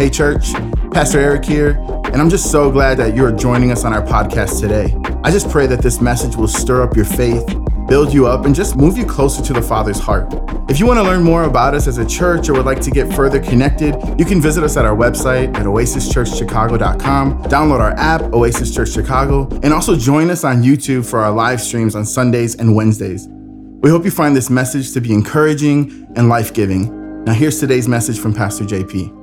[0.00, 0.54] Hey, church,
[0.92, 1.72] Pastor Eric here,
[2.06, 4.96] and I'm just so glad that you're joining us on our podcast today.
[5.24, 7.44] I just pray that this message will stir up your faith,
[7.86, 10.32] build you up, and just move you closer to the Father's heart.
[10.70, 12.90] If you want to learn more about us as a church or would like to
[12.90, 18.22] get further connected, you can visit us at our website at oasischurchchicago.com, download our app,
[18.32, 22.54] Oasis Church Chicago, and also join us on YouTube for our live streams on Sundays
[22.54, 23.28] and Wednesdays.
[23.28, 27.24] We hope you find this message to be encouraging and life giving.
[27.24, 29.19] Now, here's today's message from Pastor JP.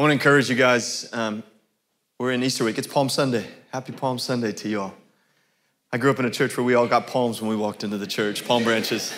[0.00, 1.10] I want to encourage you guys.
[1.12, 1.42] Um,
[2.18, 2.78] we're in Easter week.
[2.78, 3.46] It's Palm Sunday.
[3.70, 4.94] Happy Palm Sunday to you all.
[5.92, 7.98] I grew up in a church where we all got palms when we walked into
[7.98, 9.12] the church, palm branches.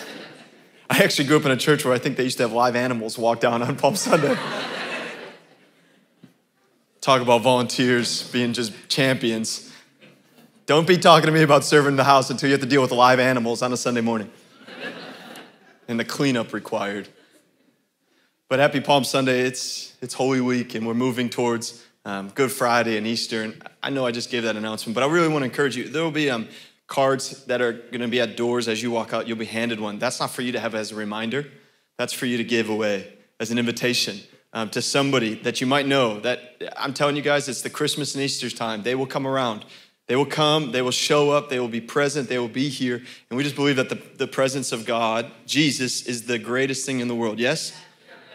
[0.89, 2.75] I actually grew up in a church where I think they used to have live
[2.75, 4.37] animals walk down on Palm Sunday.
[6.99, 9.71] Talk about volunteers being just champions.
[10.65, 12.91] Don't be talking to me about serving the house until you have to deal with
[12.91, 14.29] live animals on a Sunday morning
[15.87, 17.07] and the cleanup required.
[18.53, 19.39] But happy Palm Sunday.
[19.39, 23.41] It's, it's Holy Week, and we're moving towards um, Good Friday and Easter.
[23.41, 25.89] And I know I just gave that announcement, but I really want to encourage you.
[25.89, 26.47] There will be um,
[26.85, 29.27] cards that are going to be at doors as you walk out.
[29.27, 29.97] You'll be handed one.
[29.97, 31.47] That's not for you to have as a reminder,
[31.97, 34.19] that's for you to give away as an invitation.
[34.53, 38.13] Um, to somebody that you might know that I'm telling you guys, it's the Christmas
[38.13, 38.83] and Easter's time.
[38.83, 39.65] They will come around.
[40.05, 42.97] They will come, they will show up, they will be present, they will be here.
[43.31, 46.99] And we just believe that the, the presence of God, Jesus, is the greatest thing
[46.99, 47.39] in the world.
[47.39, 47.73] Yes?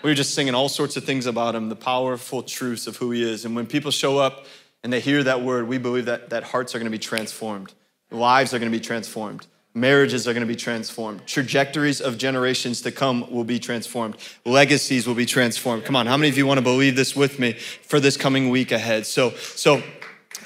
[0.03, 3.11] We were just singing all sorts of things about him, the powerful truths of who
[3.11, 3.45] he is.
[3.45, 4.47] And when people show up
[4.83, 7.73] and they hear that word, we believe that, that hearts are going to be transformed,
[8.11, 12.81] lives are going to be transformed, marriages are going to be transformed, trajectories of generations
[12.83, 15.85] to come will be transformed, legacies will be transformed.
[15.85, 18.51] Come on, how many of you want to believe this with me for this coming
[18.51, 19.05] week ahead?
[19.05, 19.83] So, so,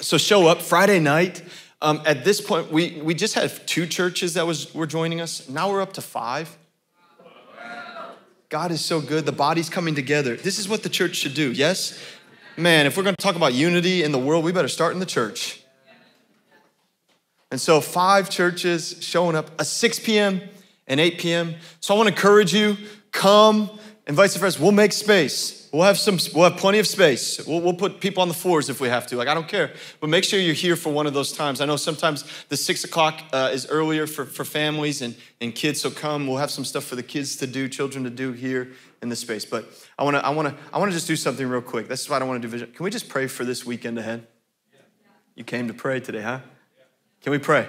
[0.01, 1.43] so show up Friday night.
[1.81, 5.49] Um, at this point, we, we just had two churches that was were joining us.
[5.49, 6.57] Now we're up to five.
[8.53, 9.25] God is so good.
[9.25, 10.35] The body's coming together.
[10.35, 11.99] This is what the church should do, yes?
[12.55, 14.99] Man, if we're going to talk about unity in the world, we better start in
[14.99, 15.63] the church.
[17.49, 20.39] And so, five churches showing up, a 6 p.m.
[20.85, 21.55] and 8 p.m.
[21.79, 22.77] So, I want to encourage you
[23.11, 23.71] come,
[24.07, 24.59] invite some friends.
[24.59, 25.69] We'll make space.
[25.71, 26.19] We'll have some.
[26.35, 27.43] We'll have plenty of space.
[27.47, 29.15] We'll, we'll, put people on the floors if we have to.
[29.15, 31.61] Like I don't care, but make sure you're here for one of those times.
[31.61, 35.81] I know sometimes the six o'clock uh, is earlier for, for families and, and kids.
[35.81, 36.27] So come.
[36.27, 39.21] We'll have some stuff for the kids to do, children to do here in this
[39.21, 39.45] space.
[39.45, 39.65] But
[39.97, 40.25] I want to.
[40.25, 40.55] I want to.
[40.71, 41.87] I want to just do something real quick.
[41.87, 42.51] This is what I want to do.
[42.51, 42.71] Vision.
[42.71, 44.27] Can we just pray for this weekend ahead?
[45.35, 46.41] You came to pray today, huh?
[47.21, 47.67] Can we pray?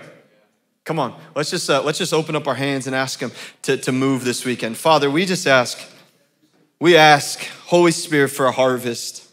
[0.85, 1.19] Come on.
[1.35, 4.25] Let's just uh, let's just open up our hands and ask Him to to move
[4.25, 4.77] this weekend.
[4.77, 5.79] Father, we just ask
[6.81, 9.29] we ask, Holy Spirit, for a harvest,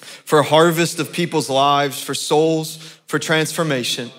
[0.00, 4.10] for a harvest of people's lives, for souls, for transformation.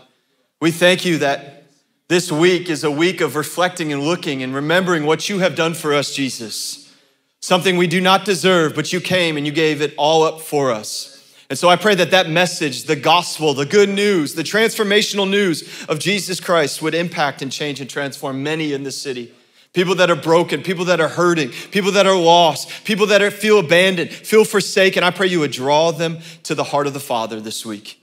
[0.62, 1.66] We thank you that
[2.10, 5.74] this week is a week of reflecting and looking and remembering what you have done
[5.74, 6.94] for us, Jesus.
[7.40, 10.72] Something we do not deserve, but you came and you gave it all up for
[10.72, 11.16] us.
[11.50, 15.86] And so I pray that that message, the gospel, the good news, the transformational news
[15.88, 19.34] of Jesus Christ would impact and change and transform many in this city
[19.74, 23.32] people that are broken, people that are hurting, people that are lost, people that are,
[23.32, 25.04] feel abandoned, feel forsaken.
[25.04, 28.02] I pray you would draw them to the heart of the Father this week.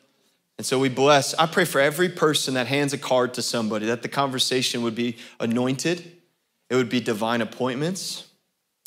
[0.58, 1.34] And so we bless.
[1.34, 4.94] I pray for every person that hands a card to somebody that the conversation would
[4.94, 6.12] be anointed,
[6.70, 8.24] it would be divine appointments.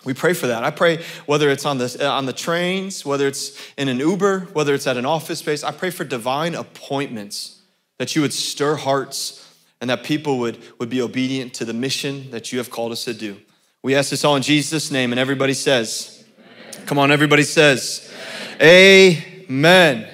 [0.05, 0.63] We pray for that.
[0.63, 4.73] I pray whether it's on the, on the trains, whether it's in an Uber, whether
[4.73, 7.61] it's at an office space, I pray for divine appointments
[7.97, 9.45] that you would stir hearts
[9.81, 13.05] and that people would, would be obedient to the mission that you have called us
[13.05, 13.37] to do.
[13.81, 16.85] We ask this all in Jesus' name, and everybody says, Amen.
[16.85, 18.11] Come on, everybody says,
[18.61, 19.23] Amen.
[19.49, 20.07] Amen.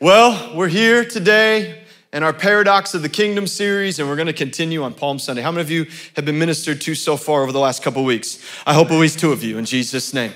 [0.00, 4.32] Well, we're here today in our Paradox of the Kingdom series, and we're going to
[4.32, 5.42] continue on Palm Sunday.
[5.42, 8.44] How many of you have been ministered to so far over the last couple weeks?
[8.66, 10.32] I hope at least two of you in Jesus' name.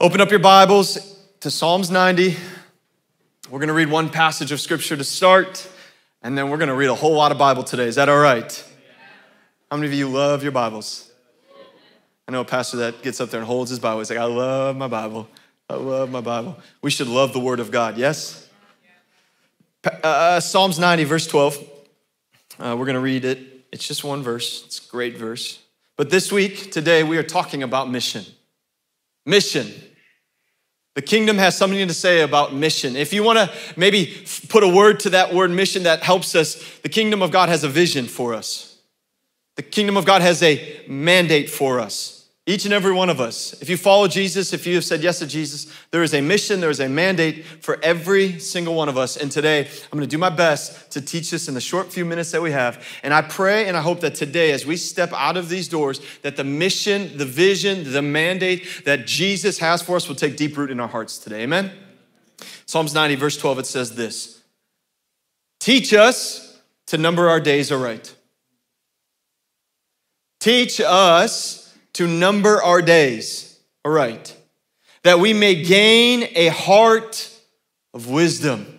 [0.00, 2.34] Open up your Bibles to Psalms 90.
[3.48, 5.69] We're going to read one passage of scripture to start.
[6.22, 7.84] And then we're going to read a whole lot of Bible today.
[7.84, 8.64] Is that all right?
[9.70, 11.10] How many of you love your Bibles?
[12.28, 14.00] I know a pastor that gets up there and holds his Bible.
[14.00, 15.28] He's like, I love my Bible.
[15.68, 16.58] I love my Bible.
[16.82, 18.48] We should love the Word of God, yes?
[19.82, 21.56] Uh, uh Psalms 90, verse 12.
[22.58, 23.38] Uh, we're going to read it.
[23.72, 25.60] It's just one verse, it's a great verse.
[25.96, 28.24] But this week, today, we are talking about mission.
[29.24, 29.72] Mission.
[30.94, 32.96] The kingdom has something to say about mission.
[32.96, 36.78] If you want to maybe put a word to that word mission that helps us,
[36.80, 38.78] the kingdom of God has a vision for us.
[39.56, 42.19] The kingdom of God has a mandate for us.
[42.46, 43.52] Each and every one of us.
[43.60, 46.60] If you follow Jesus, if you have said yes to Jesus, there is a mission,
[46.60, 49.16] there is a mandate for every single one of us.
[49.16, 52.32] And today, I'm gonna do my best to teach this in the short few minutes
[52.32, 52.84] that we have.
[53.02, 56.00] And I pray and I hope that today, as we step out of these doors,
[56.22, 60.56] that the mission, the vision, the mandate that Jesus has for us will take deep
[60.56, 61.42] root in our hearts today.
[61.42, 61.70] Amen?
[62.64, 64.42] Psalms 90, verse 12, it says this
[65.60, 68.14] Teach us to number our days aright.
[70.40, 71.59] Teach us
[71.94, 74.36] to number our days aright,
[75.02, 77.30] that we may gain a heart
[77.94, 78.76] of wisdom.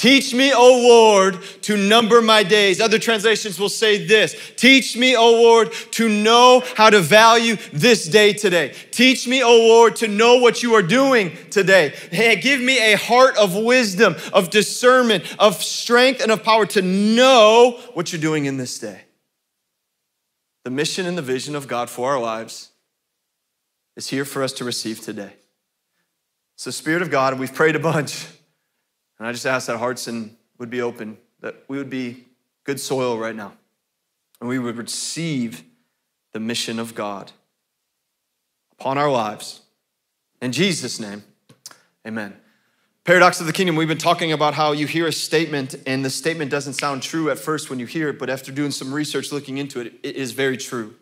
[0.00, 2.80] Teach me, O Lord, to number my days.
[2.80, 8.08] Other translations will say this Teach me, O Lord, to know how to value this
[8.08, 8.74] day today.
[8.92, 11.92] Teach me, O Lord, to know what you are doing today.
[12.10, 16.80] Hey, give me a heart of wisdom, of discernment, of strength, and of power to
[16.80, 19.02] know what you're doing in this day.
[20.64, 22.70] The mission and the vision of God for our lives
[23.96, 25.32] is here for us to receive today.
[26.56, 28.26] So, Spirit of God, we've prayed a bunch.
[29.18, 32.24] And I just ask that hearts and would be open, that we would be
[32.64, 33.52] good soil right now,
[34.40, 35.62] and we would receive
[36.32, 37.32] the mission of God
[38.72, 39.60] upon our lives.
[40.40, 41.22] In Jesus' name,
[42.06, 42.34] amen.
[43.04, 46.10] Paradox of the kingdom, we've been talking about how you hear a statement and the
[46.10, 49.32] statement doesn't sound true at first when you hear it, but after doing some research
[49.32, 50.94] looking into it, it is very true.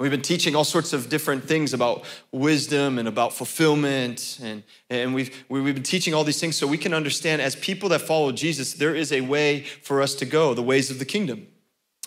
[0.00, 4.38] We've been teaching all sorts of different things about wisdom and about fulfillment.
[4.42, 7.88] And, and we've, we've been teaching all these things so we can understand as people
[7.90, 11.06] that follow Jesus, there is a way for us to go, the ways of the
[11.06, 11.46] kingdom.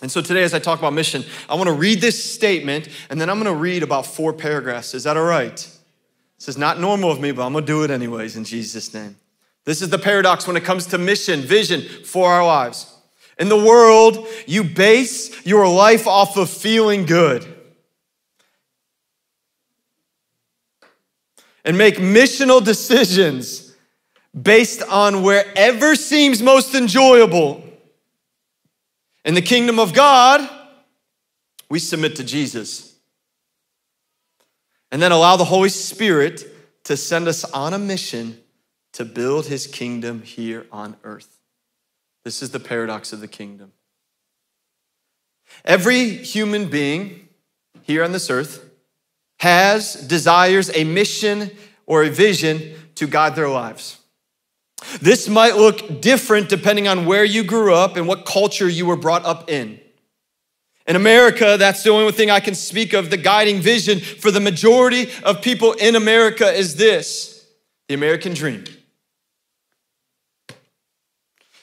[0.02, 3.20] And so today, as I talk about mission, I want to read this statement and
[3.20, 4.94] then I'm going to read about four paragraphs.
[4.94, 5.56] Is that all right?
[5.56, 8.94] This is not normal of me, but I'm going to do it anyways in Jesus'
[8.94, 9.16] name.
[9.70, 12.92] This is the paradox when it comes to mission, vision for our lives.
[13.38, 17.46] In the world, you base your life off of feeling good.
[21.64, 23.76] and make missional decisions
[24.42, 27.62] based on wherever seems most enjoyable.
[29.24, 30.50] In the kingdom of God,
[31.68, 32.96] we submit to Jesus.
[34.90, 36.44] And then allow the Holy Spirit
[36.84, 38.39] to send us on a mission
[38.92, 41.38] to build his kingdom here on earth.
[42.24, 43.72] This is the paradox of the kingdom.
[45.64, 47.28] Every human being
[47.82, 48.68] here on this earth
[49.40, 51.50] has, desires a mission
[51.86, 53.98] or a vision to guide their lives.
[55.00, 58.96] This might look different depending on where you grew up and what culture you were
[58.96, 59.80] brought up in.
[60.86, 63.10] In America, that's the only thing I can speak of.
[63.10, 67.46] The guiding vision for the majority of people in America is this
[67.88, 68.64] the American dream.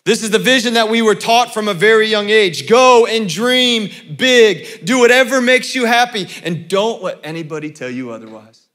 [0.08, 2.66] This is the vision that we were taught from a very young age.
[2.70, 4.86] Go and dream big.
[4.86, 8.70] Do whatever makes you happy, and don't let anybody tell you otherwise.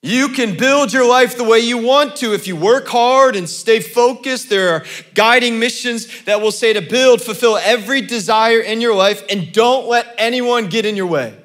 [0.00, 3.46] You can build your life the way you want to if you work hard and
[3.46, 4.48] stay focused.
[4.48, 9.22] There are guiding missions that will say to build, fulfill every desire in your life,
[9.28, 11.38] and don't let anyone get in your way.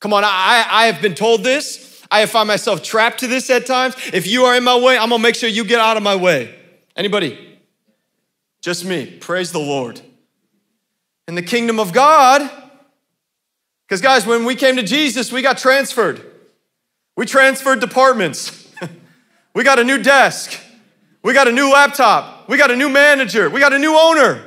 [0.00, 2.04] Come on, I, I have been told this.
[2.10, 3.94] I have found myself trapped to this at times.
[4.12, 6.16] If you are in my way, I'm gonna make sure you get out of my
[6.16, 6.58] way.
[7.00, 7.58] Anybody?
[8.60, 9.06] Just me.
[9.06, 10.02] Praise the Lord.
[11.26, 12.42] In the kingdom of God,
[13.88, 16.20] because guys, when we came to Jesus, we got transferred.
[17.16, 18.70] We transferred departments.
[19.54, 20.60] we got a new desk.
[21.22, 22.50] We got a new laptop.
[22.50, 23.48] We got a new manager.
[23.48, 24.44] We got a new owner.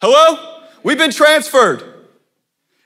[0.00, 0.68] Hello?
[0.84, 1.82] We've been transferred.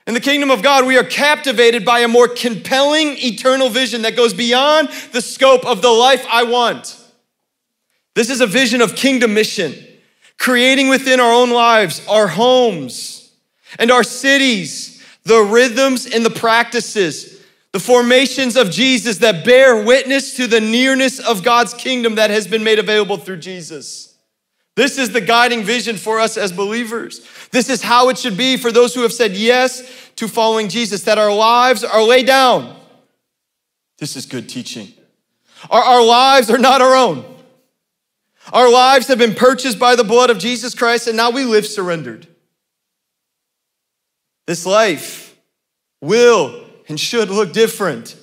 [0.07, 4.15] In the kingdom of God, we are captivated by a more compelling eternal vision that
[4.15, 6.98] goes beyond the scope of the life I want.
[8.19, 9.73] This is a vision of kingdom mission,
[10.37, 13.31] creating within our own lives, our homes,
[13.79, 20.35] and our cities, the rhythms and the practices, the formations of Jesus that bear witness
[20.35, 24.17] to the nearness of God's kingdom that has been made available through Jesus.
[24.75, 27.25] This is the guiding vision for us as believers.
[27.51, 31.03] This is how it should be for those who have said yes to following Jesus,
[31.03, 32.75] that our lives are laid down.
[33.97, 34.91] This is good teaching.
[35.71, 37.37] Our, our lives are not our own.
[38.51, 41.65] Our lives have been purchased by the blood of Jesus Christ, and now we live
[41.65, 42.27] surrendered.
[44.47, 45.37] This life
[46.01, 48.15] will and should look different.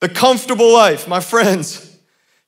[0.00, 1.96] The comfortable life, my friends,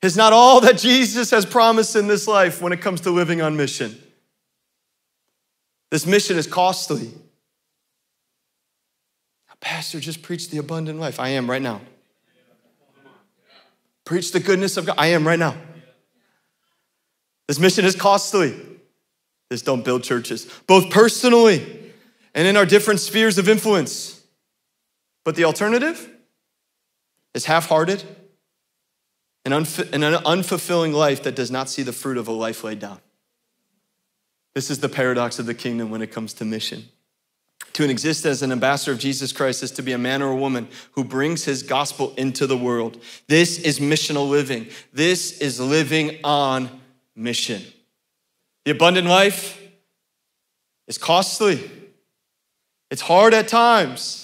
[0.03, 3.41] is not all that Jesus has promised in this life when it comes to living
[3.41, 3.97] on mission.
[5.91, 7.11] This mission is costly.
[9.65, 11.19] Pastor, just preach the abundant life.
[11.19, 11.81] I am right now.
[14.05, 14.97] Preach the goodness of God.
[14.99, 15.57] I am right now.
[17.49, 18.55] This mission is costly.
[19.51, 21.93] This don't build churches, both personally
[22.35, 24.23] and in our different spheres of influence.
[25.25, 26.11] But the alternative
[27.35, 28.03] is half hearted
[29.45, 32.65] and, unf- and an unfulfilling life that does not see the fruit of a life
[32.65, 33.01] laid down.
[34.55, 36.85] This is the paradox of the kingdom when it comes to mission.
[37.75, 40.37] To exist as an ambassador of Jesus Christ is to be a man or a
[40.37, 43.01] woman who brings his gospel into the world.
[43.27, 44.69] This is missional living.
[44.93, 46.81] This is living on
[47.17, 47.63] mission.
[48.65, 49.61] The abundant life
[50.87, 51.71] is costly,
[52.91, 54.21] it's hard at times.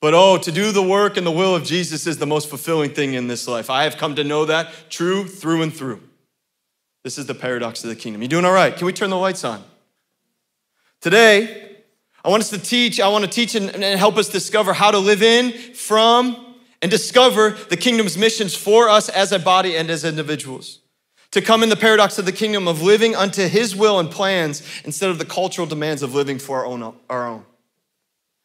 [0.00, 2.90] But oh, to do the work and the will of Jesus is the most fulfilling
[2.90, 3.70] thing in this life.
[3.70, 6.00] I have come to know that true through and through.
[7.02, 8.20] This is the paradox of the kingdom.
[8.20, 8.76] You doing all right?
[8.76, 9.64] Can we turn the lights on?
[11.00, 11.76] Today,
[12.24, 14.90] I want us to teach, I want to teach and, and help us discover how
[14.90, 19.88] to live in, from, and discover the kingdom's missions for us as a body and
[19.88, 20.80] as individuals.
[21.36, 24.62] To come in the paradox of the kingdom of living unto his will and plans
[24.86, 26.96] instead of the cultural demands of living for our own.
[27.10, 27.44] Our own.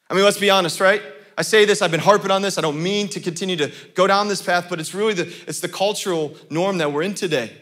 [0.10, 1.02] I mean, let's be honest, right?
[1.38, 2.58] I say this, I've been harping on this.
[2.58, 5.62] I don't mean to continue to go down this path, but it's really the, it's
[5.62, 7.56] the cultural norm that we're in today.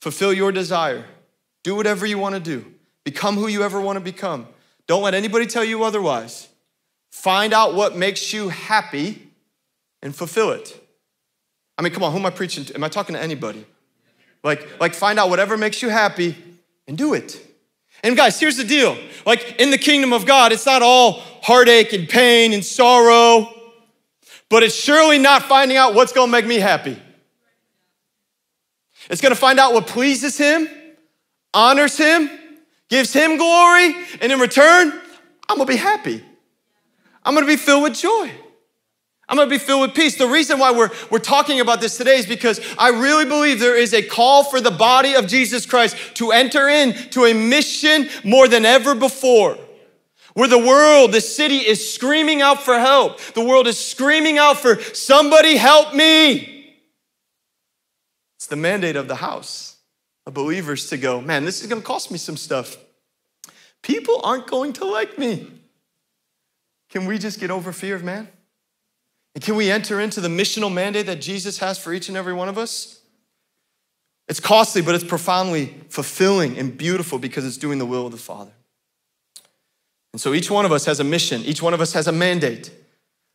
[0.00, 1.04] Fulfill your desire.
[1.62, 2.66] Do whatever you want to do.
[3.04, 4.48] Become who you ever want to become.
[4.88, 6.48] Don't let anybody tell you otherwise.
[7.12, 9.30] Find out what makes you happy
[10.02, 10.84] and fulfill it.
[11.78, 12.74] I mean, come on, who am I preaching to?
[12.74, 13.64] Am I talking to anybody?
[14.42, 16.36] Like, like find out whatever makes you happy
[16.86, 17.44] and do it.
[18.02, 18.96] And guys, here's the deal.
[19.26, 23.52] Like in the kingdom of God, it's not all heartache and pain and sorrow,
[24.48, 27.00] but it's surely not finding out what's gonna make me happy.
[29.10, 30.68] It's gonna find out what pleases Him,
[31.52, 32.30] honors Him,
[32.88, 34.92] gives Him glory, and in return,
[35.48, 36.22] I'm gonna be happy.
[37.24, 38.30] I'm gonna be filled with joy.
[39.28, 40.16] I'm gonna be filled with peace.
[40.16, 43.76] The reason why we're, we're talking about this today is because I really believe there
[43.76, 48.48] is a call for the body of Jesus Christ to enter into a mission more
[48.48, 49.58] than ever before.
[50.32, 53.20] Where the world, the city is screaming out for help.
[53.20, 56.76] The world is screaming out for somebody help me.
[58.36, 59.76] It's the mandate of the house
[60.24, 62.78] of believers to go, man, this is gonna cost me some stuff.
[63.82, 65.50] People aren't going to like me.
[66.88, 68.28] Can we just get over fear of man?
[69.38, 72.32] And can we enter into the missional mandate that Jesus has for each and every
[72.32, 72.98] one of us?
[74.26, 78.18] It's costly, but it's profoundly fulfilling and beautiful because it's doing the will of the
[78.18, 78.50] Father.
[80.12, 82.12] And so each one of us has a mission, each one of us has a
[82.12, 82.72] mandate.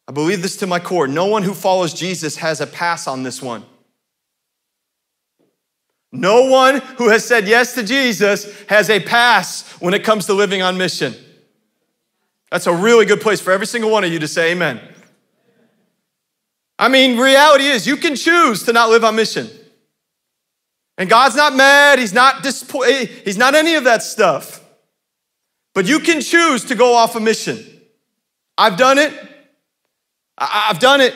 [0.05, 1.07] I believe this to my core.
[1.07, 3.63] No one who follows Jesus has a pass on this one.
[6.11, 10.33] No one who has said yes to Jesus has a pass when it comes to
[10.33, 11.15] living on mission.
[12.51, 14.89] That's a really good place for every single one of you to say amen.
[16.79, 19.49] I mean, reality is you can choose to not live on mission.
[20.97, 24.63] And God's not mad, He's not disappointed, He's not any of that stuff.
[25.73, 27.63] But you can choose to go off a mission.
[28.57, 29.13] I've done it.
[30.37, 31.15] I've done it.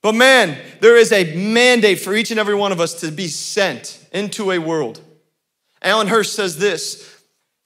[0.00, 3.28] But man, there is a mandate for each and every one of us to be
[3.28, 5.00] sent into a world.
[5.80, 7.08] Alan Hirsch says this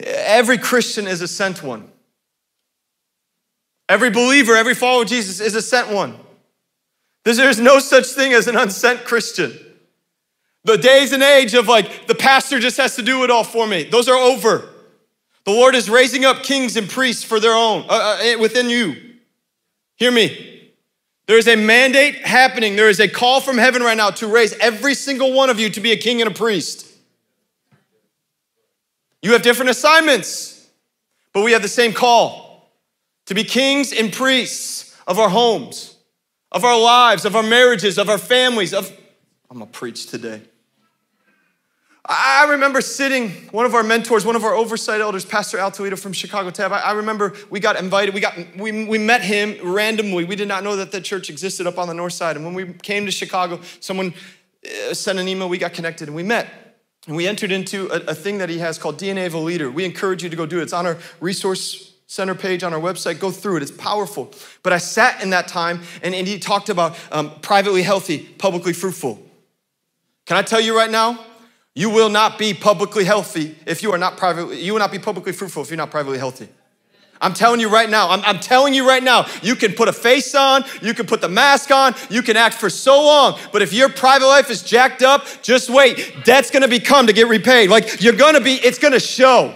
[0.01, 1.91] every Christian is a sent one.
[3.89, 6.17] Every believer, every follower of Jesus is a sent one.
[7.35, 9.53] There's no such thing as an unsent Christian.
[10.63, 13.67] The days and age of like, the pastor just has to do it all for
[13.67, 14.69] me, those are over.
[15.45, 18.69] The Lord is raising up kings and priests for their own, uh, uh, eh, within
[18.69, 18.97] you.
[19.97, 20.73] Hear me.
[21.27, 22.77] There is a mandate happening.
[22.77, 25.71] There is a call from heaven right now to raise every single one of you
[25.71, 26.87] to be a king and a priest.
[29.23, 30.69] You have different assignments,
[31.33, 32.71] but we have the same call
[33.27, 35.96] to be kings and priests of our homes
[36.57, 38.91] of our lives, of our marriages, of our families, of
[39.51, 40.41] I'm gonna preach today.
[42.09, 45.97] I remember sitting, one of our mentors, one of our oversight elders, Pastor Al Toledo
[45.97, 46.73] from Chicago Tab.
[46.73, 50.25] I remember we got invited, we, got, we, we met him randomly.
[50.25, 52.37] We did not know that the church existed up on the north side.
[52.37, 54.15] And when we came to Chicago, someone
[54.65, 56.49] uh, sent an email, we got connected and we met.
[57.09, 59.69] And we entered into a, a thing that he has called DNA of a Leader.
[59.69, 60.63] We encourage you to go do it.
[60.63, 63.19] It's on our resource center page on our website.
[63.19, 64.33] Go through it, it's powerful.
[64.63, 68.73] But I sat in that time and, and he talked about um, privately healthy, publicly
[68.73, 69.21] fruitful.
[70.25, 71.19] Can I tell you right now?
[71.75, 74.99] You will not be publicly healthy if you are not privately, you will not be
[74.99, 76.49] publicly fruitful if you're not privately healthy.
[77.21, 79.93] I'm telling you right now, I'm, I'm, telling you right now, you can put a
[79.93, 83.63] face on, you can put the mask on, you can act for so long, but
[83.63, 86.15] if your private life is jacked up, just wait.
[86.25, 87.71] Debt's gonna be come to get repaid.
[87.71, 89.55] Like you're gonna be, it's gonna show.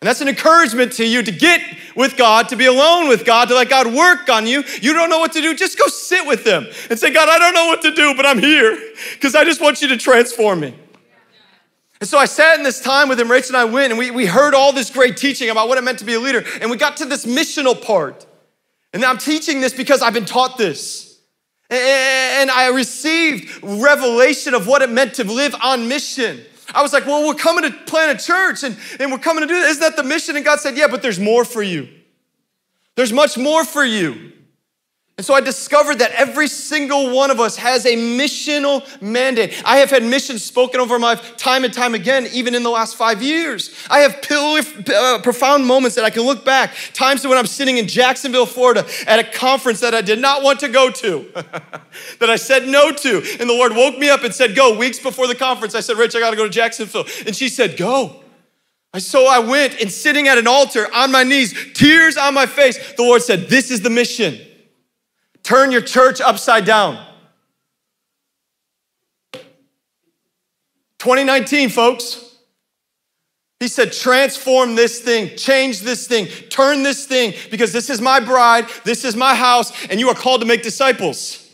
[0.00, 1.60] And that's an encouragement to you to get
[1.96, 4.62] with God, to be alone with God, to let God work on you.
[4.80, 7.38] You don't know what to do, just go sit with Him and say, God, I
[7.38, 8.78] don't know what to do, but I'm here
[9.14, 10.74] because I just want you to transform me.
[12.00, 14.12] And so I sat in this time with him, Rachel and I went, and we,
[14.12, 16.44] we heard all this great teaching about what it meant to be a leader.
[16.60, 18.24] And we got to this missional part.
[18.92, 21.20] And And I'm teaching this because I've been taught this.
[21.70, 26.40] And I received revelation of what it meant to live on mission.
[26.74, 29.48] I was like, well, we're coming to plant a church and, and we're coming to
[29.48, 29.70] do this.
[29.72, 30.36] Isn't that the mission?
[30.36, 31.88] And God said, yeah, but there's more for you.
[32.94, 34.32] There's much more for you.
[35.18, 39.60] And so I discovered that every single one of us has a missional mandate.
[39.64, 42.94] I have had missions spoken over my time and time again, even in the last
[42.94, 43.74] five years.
[43.90, 47.88] I have uh, profound moments that I can look back, times when I'm sitting in
[47.88, 51.26] Jacksonville, Florida, at a conference that I did not want to go to,
[52.20, 53.16] that I said no to.
[53.40, 54.78] And the Lord woke me up and said, Go.
[54.78, 57.06] Weeks before the conference, I said, Rich, I got to go to Jacksonville.
[57.26, 58.22] And she said, Go.
[58.98, 62.92] So I went and sitting at an altar on my knees, tears on my face,
[62.92, 64.38] the Lord said, This is the mission.
[65.42, 67.04] Turn your church upside down.
[70.98, 72.24] 2019, folks.
[73.60, 78.20] He said, transform this thing, change this thing, turn this thing, because this is my
[78.20, 81.44] bride, this is my house, and you are called to make disciples.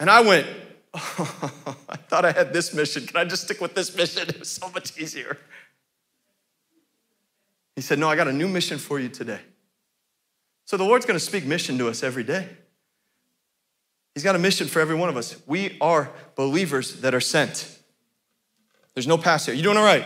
[0.00, 0.48] And I went,
[0.94, 3.06] oh, I thought I had this mission.
[3.06, 4.28] Can I just stick with this mission?
[4.28, 5.38] It was so much easier.
[7.76, 9.38] He said, No, I got a new mission for you today.
[10.68, 12.46] So the Lord's going to speak mission to us every day.
[14.12, 15.34] He's got a mission for every one of us.
[15.46, 17.78] We are believers that are sent.
[18.92, 19.54] There's no pass here.
[19.54, 20.04] You doing all right?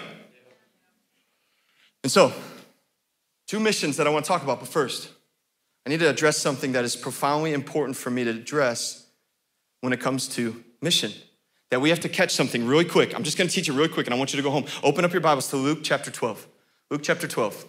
[2.05, 2.33] And so,
[3.49, 5.09] two missions that I want to talk about, but first,
[5.85, 9.05] I need to address something that is profoundly important for me to address
[9.81, 11.11] when it comes to mission.
[11.71, 13.17] That we have to catch something really quick.
[13.17, 14.67] I'm just going to teach it really quick, and I want you to go home.
[14.85, 16.47] Open up your Bibles to Luke chapter 12.
[16.89, 17.67] Luke chapter 12.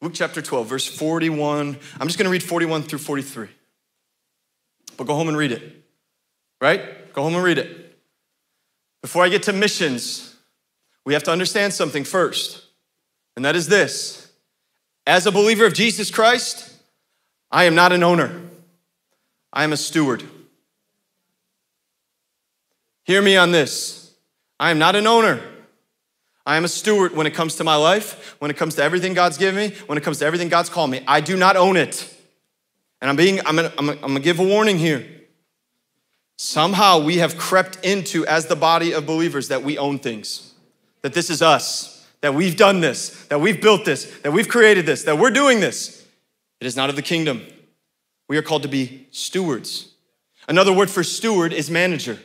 [0.00, 1.76] Luke chapter 12, verse 41.
[1.98, 3.48] I'm just going to read 41 through 43.
[4.96, 5.84] But go home and read it.
[6.60, 7.12] Right?
[7.12, 7.98] Go home and read it.
[9.02, 10.36] Before I get to missions,
[11.04, 12.64] we have to understand something first,
[13.36, 14.30] and that is this.
[15.06, 16.70] As a believer of Jesus Christ,
[17.50, 18.42] I am not an owner,
[19.52, 20.24] I am a steward.
[23.04, 24.12] Hear me on this.
[24.60, 25.40] I am not an owner.
[26.48, 29.12] I am a steward when it comes to my life, when it comes to everything
[29.12, 31.04] God's given me, when it comes to everything God's called me.
[31.06, 32.16] I do not own it.
[33.02, 35.06] And I'm being, I'm gonna, I'm gonna, I'm gonna give a warning here.
[36.38, 40.54] Somehow we have crept into, as the body of believers, that we own things,
[41.02, 44.86] that this is us, that we've done this, that we've built this, that we've created
[44.86, 46.06] this, that we're doing this.
[46.62, 47.42] It is not of the kingdom.
[48.26, 49.92] We are called to be stewards.
[50.48, 52.18] Another word for steward is manager.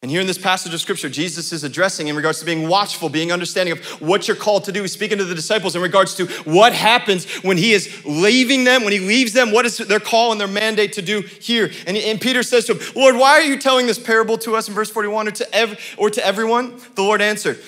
[0.00, 3.08] And here in this passage of scripture, Jesus is addressing in regards to being watchful,
[3.08, 4.82] being understanding of what you're called to do.
[4.82, 8.84] He's speaking to the disciples in regards to what happens when he is leaving them,
[8.84, 11.72] when he leaves them, what is their call and their mandate to do here.
[11.84, 14.68] And, and Peter says to him, Lord, why are you telling this parable to us
[14.68, 16.80] in verse 41 or to, ev- or to everyone?
[16.94, 17.58] The Lord answered,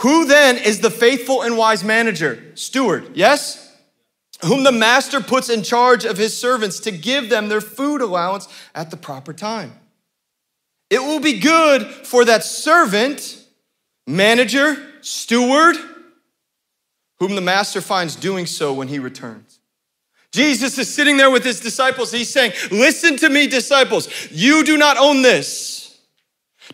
[0.00, 2.42] Who then is the faithful and wise manager?
[2.54, 3.60] Steward, yes?
[4.42, 8.48] Whom the master puts in charge of his servants to give them their food allowance
[8.74, 9.80] at the proper time.
[10.94, 13.44] It will be good for that servant,
[14.06, 15.74] manager, steward,
[17.18, 19.58] whom the master finds doing so when he returns.
[20.30, 22.12] Jesus is sitting there with his disciples.
[22.12, 24.08] He's saying, Listen to me, disciples.
[24.30, 25.83] You do not own this.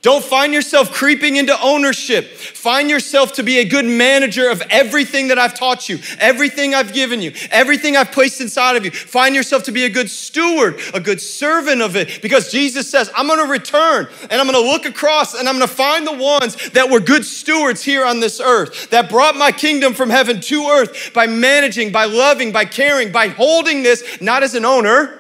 [0.02, 2.24] Don't find yourself creeping into ownership.
[2.24, 6.94] Find yourself to be a good manager of everything that I've taught you, everything I've
[6.94, 8.92] given you, everything I've placed inside of you.
[8.92, 13.10] Find yourself to be a good steward, a good servant of it, because Jesus says,
[13.14, 16.88] I'm gonna return and I'm gonna look across and I'm gonna find the ones that
[16.88, 21.12] were good stewards here on this earth, that brought my kingdom from heaven to earth
[21.12, 25.18] by managing, by loving, by caring, by holding this not as an owner,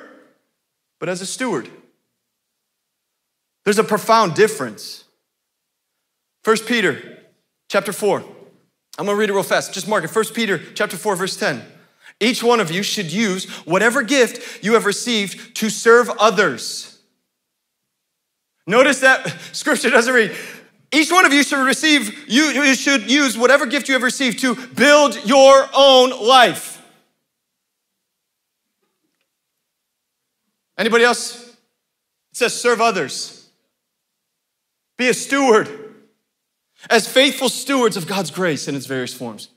[0.98, 1.68] but as a steward.
[3.64, 5.04] There's a profound difference.
[6.42, 7.18] First Peter
[7.68, 8.24] chapter 4.
[8.98, 9.72] I'm gonna read it real fast.
[9.72, 10.08] Just mark it.
[10.08, 11.62] First Peter chapter 4, verse 10.
[12.20, 16.98] Each one of you should use whatever gift you have received to serve others.
[18.66, 20.36] Notice that scripture doesn't read,
[20.92, 24.40] each one of you should receive, you, you should use whatever gift you have received
[24.40, 26.82] to build your own life.
[30.76, 31.48] Anybody else?
[32.32, 33.39] It says serve others.
[35.00, 35.66] Be a steward
[36.90, 39.48] as faithful stewards of God's grace in its various forms.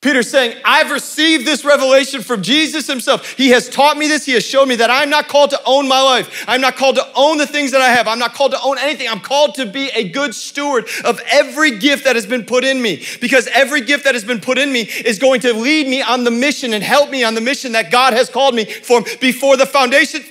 [0.00, 3.32] Peter's saying, I've received this revelation from Jesus himself.
[3.32, 4.24] He has taught me this.
[4.24, 6.44] He has shown me that I'm not called to own my life.
[6.46, 8.06] I'm not called to own the things that I have.
[8.06, 9.08] I'm not called to own anything.
[9.08, 12.80] I'm called to be a good steward of every gift that has been put in
[12.80, 16.00] me because every gift that has been put in me is going to lead me
[16.00, 19.02] on the mission and help me on the mission that God has called me for
[19.20, 20.22] before the foundation.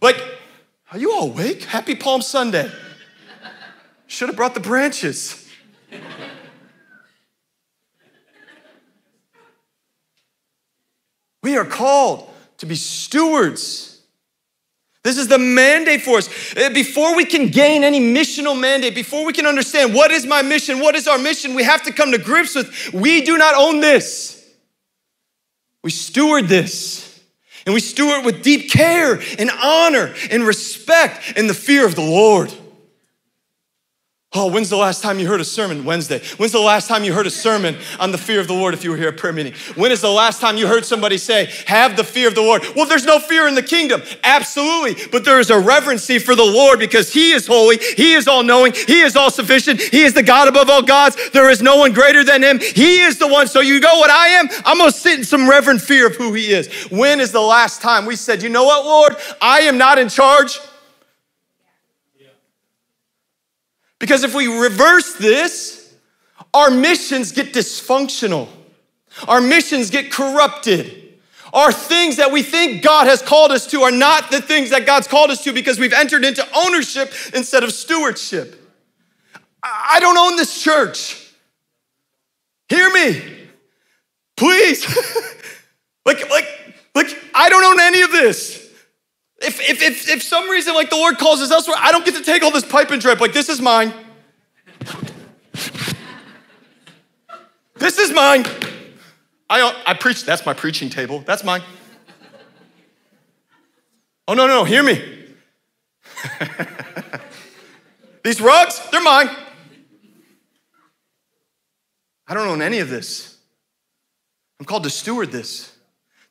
[0.00, 0.16] Like,
[0.90, 1.64] are you all awake?
[1.64, 2.70] Happy Palm Sunday.
[4.14, 5.44] Should have brought the branches.
[11.42, 14.00] We are called to be stewards.
[15.02, 16.56] This is the mandate for us.
[16.56, 20.42] Uh, before we can gain any missional mandate, before we can understand what is my
[20.42, 23.56] mission, what is our mission, we have to come to grips with we do not
[23.56, 24.48] own this.
[25.82, 27.20] We steward this.
[27.66, 32.02] And we steward with deep care and honor and respect and the fear of the
[32.02, 32.54] Lord.
[34.36, 35.84] Oh, when's the last time you heard a sermon?
[35.84, 36.20] Wednesday.
[36.38, 38.82] When's the last time you heard a sermon on the fear of the Lord if
[38.82, 39.54] you were here at prayer meeting?
[39.76, 42.64] When is the last time you heard somebody say, have the fear of the Lord?
[42.74, 44.02] Well, there's no fear in the kingdom.
[44.24, 45.06] Absolutely.
[45.12, 48.42] But there is a reverency for the Lord because He is holy, He is all
[48.42, 51.16] knowing, He is all sufficient, He is the God above all gods.
[51.30, 52.58] There is no one greater than Him.
[52.58, 53.46] He is the one.
[53.46, 54.48] So you go what I am?
[54.64, 56.66] I'm going to sit in some reverent fear of who He is.
[56.90, 59.16] When is the last time we said, you know what, Lord?
[59.40, 60.58] I am not in charge.
[64.04, 65.94] Because if we reverse this,
[66.52, 68.48] our missions get dysfunctional,
[69.26, 71.14] our missions get corrupted.
[71.54, 74.84] Our things that we think God has called us to are not the things that
[74.84, 78.70] God's called us to because we've entered into ownership instead of stewardship.
[79.62, 81.32] I don't own this church.
[82.68, 83.22] Hear me.
[84.36, 84.86] Please.
[86.04, 86.46] like, like,
[86.94, 88.63] like, I don't own any of this.
[89.44, 92.14] If, if, if, if some reason like the Lord calls us elsewhere, I don't get
[92.14, 93.20] to take all this pipe and drape.
[93.20, 93.92] Like, this is mine.
[97.76, 98.44] This is mine.
[99.50, 101.20] I, I preach, that's my preaching table.
[101.20, 101.62] That's mine.
[104.26, 105.26] Oh, no, no, no, hear me.
[108.24, 109.28] These rugs, they're mine.
[112.26, 113.36] I don't own any of this.
[114.58, 115.76] I'm called to steward this.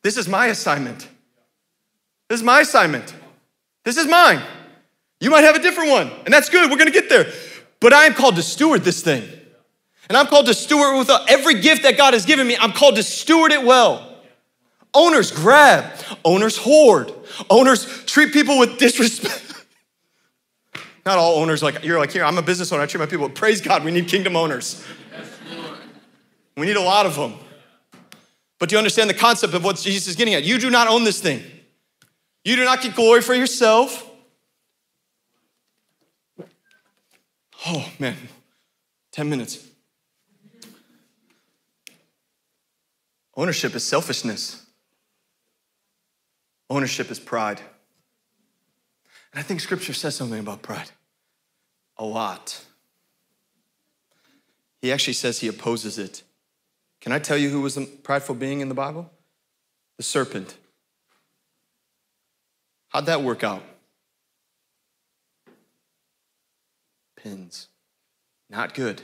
[0.02, 1.08] This is my assignment.
[2.30, 3.14] This is my assignment.
[3.84, 4.42] This is mine.
[5.20, 6.70] You might have a different one, and that's good.
[6.70, 7.32] We're gonna get there.
[7.80, 9.28] But I am called to steward this thing.
[10.10, 12.58] And I'm called to steward with every gift that God has given me.
[12.58, 14.18] I'm called to steward it well.
[14.94, 15.92] Owners grab,
[16.24, 17.12] owners hoard,
[17.50, 19.66] owners treat people with disrespect.
[21.06, 22.24] Not all owners like you're like here.
[22.24, 22.84] I'm a business owner.
[22.84, 23.30] I treat my people.
[23.30, 24.84] Praise God, we need kingdom owners.
[26.56, 27.34] We need a lot of them.
[28.60, 30.44] But do you understand the concept of what Jesus is getting at?
[30.44, 31.42] You do not own this thing.
[32.44, 34.10] You do not get glory for yourself.
[37.66, 38.18] Oh man,
[39.14, 39.66] 10 minutes.
[43.36, 44.66] Ownership is selfishness.
[46.70, 47.62] Ownership is pride.
[49.32, 50.92] And I think scripture says something about pride
[51.98, 52.64] a lot.
[54.82, 56.24] He actually says he opposes it.
[57.00, 59.10] Can I tell you who was the prideful being in the Bible?
[59.98, 60.58] The serpent.
[62.94, 63.64] How'd that work out?
[67.16, 67.70] Pins.
[68.50, 69.02] Not good.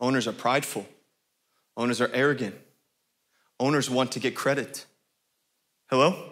[0.00, 0.86] Owners are prideful.
[1.76, 2.54] Owners are arrogant.
[3.58, 4.84] Owners want to get credit.
[5.88, 6.30] Hello?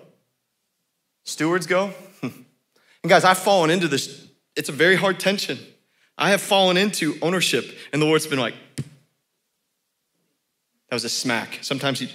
[1.24, 1.92] Stewards go?
[2.22, 2.34] and
[3.06, 4.26] guys, I've fallen into this.
[4.56, 5.58] It's a very hard tension.
[6.18, 11.60] I have fallen into ownership, and the Lord's been like, that was a smack.
[11.62, 12.10] Sometimes he,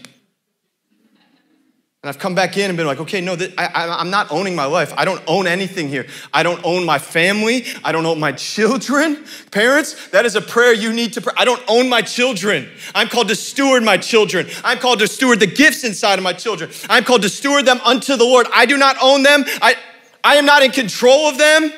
[2.06, 4.66] and I've come back in and been like, okay, no, I, am not owning my
[4.66, 4.94] life.
[4.96, 6.06] I don't own anything here.
[6.32, 7.66] I don't own my family.
[7.84, 9.26] I don't own my children.
[9.50, 11.34] Parents, that is a prayer you need to pray.
[11.36, 12.70] I don't own my children.
[12.94, 14.46] I'm called to steward my children.
[14.64, 16.70] I'm called to steward the gifts inside of my children.
[16.92, 18.46] I'm called to steward them unto the Lord.
[18.54, 19.44] I do not own them.
[19.64, 19.76] I,
[20.24, 21.74] I am not in control of them.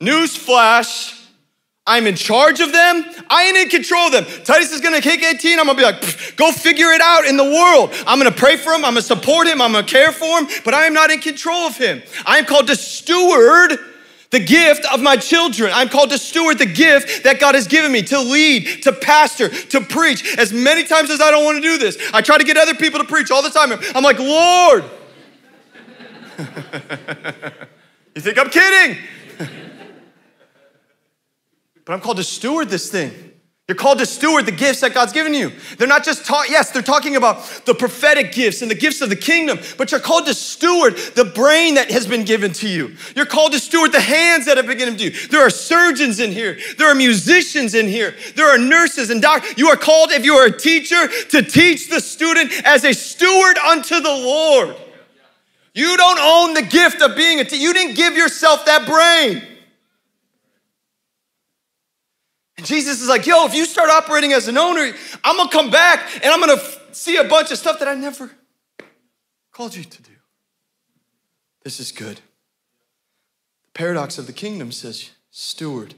[0.00, 1.21] Newsflash.
[1.84, 3.04] I'm in charge of them.
[3.28, 4.24] I ain't in control of them.
[4.44, 5.58] Titus is gonna kick 18.
[5.58, 7.90] I'm gonna be like, go figure it out in the world.
[8.06, 8.84] I'm gonna pray for him.
[8.84, 9.60] I'm gonna support him.
[9.60, 12.00] I'm gonna care for him, but I am not in control of him.
[12.24, 13.80] I am called to steward
[14.30, 15.72] the gift of my children.
[15.74, 19.48] I'm called to steward the gift that God has given me to lead, to pastor,
[19.48, 20.38] to preach.
[20.38, 23.00] As many times as I don't wanna do this, I try to get other people
[23.00, 23.72] to preach all the time.
[23.92, 24.84] I'm like, Lord.
[28.14, 28.98] you think I'm kidding?
[31.84, 33.32] But I'm called to steward this thing.
[33.68, 35.52] You're called to steward the gifts that God's given you.
[35.78, 39.08] They're not just taught, yes, they're talking about the prophetic gifts and the gifts of
[39.08, 42.96] the kingdom, but you're called to steward the brain that has been given to you.
[43.14, 45.28] You're called to steward the hands that have been given to you.
[45.28, 49.56] There are surgeons in here, there are musicians in here, there are nurses and doctors.
[49.56, 53.58] You are called, if you are a teacher, to teach the student as a steward
[53.58, 54.76] unto the Lord.
[55.72, 57.62] You don't own the gift of being a teacher.
[57.62, 59.48] You didn't give yourself that brain.
[62.51, 64.92] And Jesus is like, yo, if you start operating as an owner,
[65.24, 66.60] I'm gonna come back and I'm gonna
[66.92, 68.30] see a bunch of stuff that I never
[69.52, 70.12] called you to do.
[71.64, 72.16] This is good.
[72.16, 75.94] The paradox of the kingdom says, steward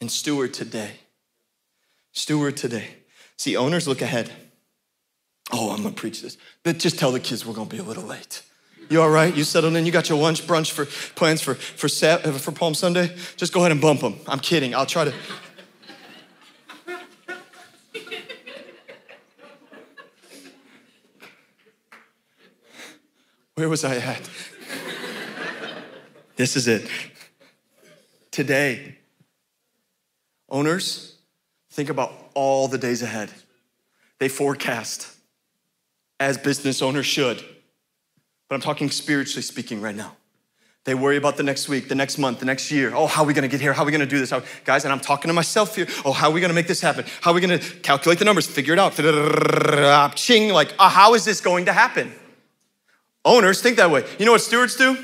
[0.00, 0.92] and steward today.
[2.12, 2.88] Steward today.
[3.36, 4.30] See, owners look ahead.
[5.52, 6.36] Oh, I'm gonna preach this.
[6.62, 8.42] But just tell the kids we're gonna be a little late.
[8.88, 9.34] You all right?
[9.34, 9.84] You settled in?
[9.84, 13.14] You got your lunch brunch for plans for for uh, for Palm Sunday?
[13.36, 14.16] Just go ahead and bump them.
[14.28, 14.74] I'm kidding.
[14.74, 15.14] I'll try to.
[23.56, 24.28] Where was I at?
[26.36, 26.90] this is it.
[28.30, 28.98] Today,
[30.50, 31.16] owners,
[31.70, 33.30] think about all the days ahead.
[34.18, 35.10] They forecast
[36.20, 37.42] as business owners should.
[38.50, 40.16] But I'm talking spiritually speaking right now.
[40.84, 42.94] They worry about the next week, the next month, the next year.
[42.94, 43.72] Oh, how are we gonna get here?
[43.72, 44.28] How are we gonna do this?
[44.28, 45.86] How, guys, and I'm talking to myself here.
[46.04, 47.06] Oh, how are we gonna make this happen?
[47.22, 50.14] How are we gonna calculate the numbers, figure it out?
[50.14, 52.12] Ching, like, oh, how is this going to happen?
[53.26, 54.04] Owners think that way.
[54.20, 54.96] You know what stewards do?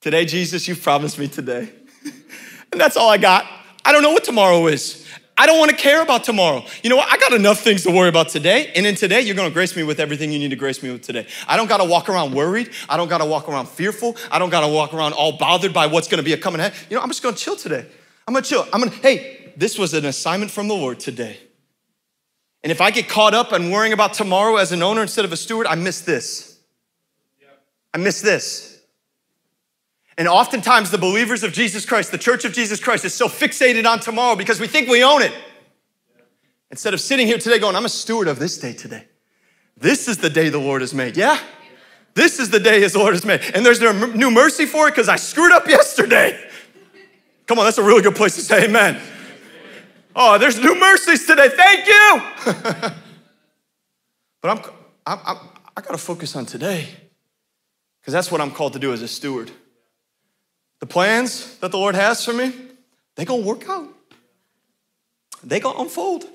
[0.00, 1.68] Today, Jesus, you promised me today.
[2.72, 3.44] and that's all I got.
[3.84, 5.04] I don't know what tomorrow is.
[5.36, 6.64] I don't want to care about tomorrow.
[6.84, 7.12] You know what?
[7.12, 8.70] I got enough things to worry about today.
[8.76, 10.92] And in today, you're going to grace me with everything you need to grace me
[10.92, 11.26] with today.
[11.48, 12.70] I don't got to walk around worried.
[12.88, 14.16] I don't got to walk around fearful.
[14.30, 16.60] I don't got to walk around all bothered by what's going to be a coming
[16.60, 16.74] ahead.
[16.88, 17.84] You know, I'm just going to chill today.
[18.28, 18.68] I'm going to chill.
[18.72, 21.38] I'm going to, hey, this was an assignment from the Lord today.
[22.64, 25.32] And if I get caught up and worrying about tomorrow as an owner instead of
[25.32, 26.58] a steward, I miss this.
[27.92, 28.80] I miss this.
[30.16, 33.84] And oftentimes, the believers of Jesus Christ, the church of Jesus Christ, is so fixated
[33.84, 35.32] on tomorrow because we think we own it.
[36.70, 39.04] Instead of sitting here today going, I'm a steward of this day today.
[39.76, 41.18] This is the day the Lord has made.
[41.18, 41.38] Yeah?
[42.14, 43.42] This is the day his Lord has made.
[43.54, 46.40] And there's no new mercy for it because I screwed up yesterday.
[47.46, 49.00] Come on, that's a really good place to say amen.
[50.16, 51.48] Oh, there's new mercies today.
[51.48, 52.22] Thank you.
[54.40, 54.60] but I'm,
[55.06, 55.36] I'm, I'm
[55.76, 56.88] I got to focus on today
[58.00, 59.50] because that's what I'm called to do as a steward.
[60.80, 62.52] The plans that the Lord has for me,
[63.16, 63.88] they gonna work out.
[65.42, 66.26] They gonna unfold.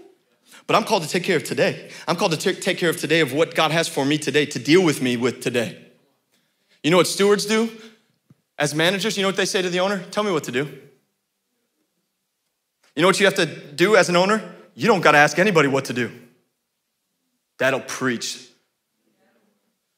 [0.67, 1.89] But I'm called to take care of today.
[2.07, 4.45] I'm called to t- take care of today of what God has for me today,
[4.47, 5.77] to deal with me with today.
[6.83, 7.69] You know what stewards do?
[8.57, 10.03] As managers, you know what they say to the owner?
[10.11, 10.79] Tell me what to do.
[12.95, 14.55] You know what you have to do as an owner?
[14.75, 16.11] You don't got to ask anybody what to do.
[17.57, 18.47] That'll preach.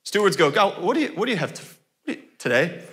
[0.04, 2.84] Stewards go, God, what do you, what do you have to, today?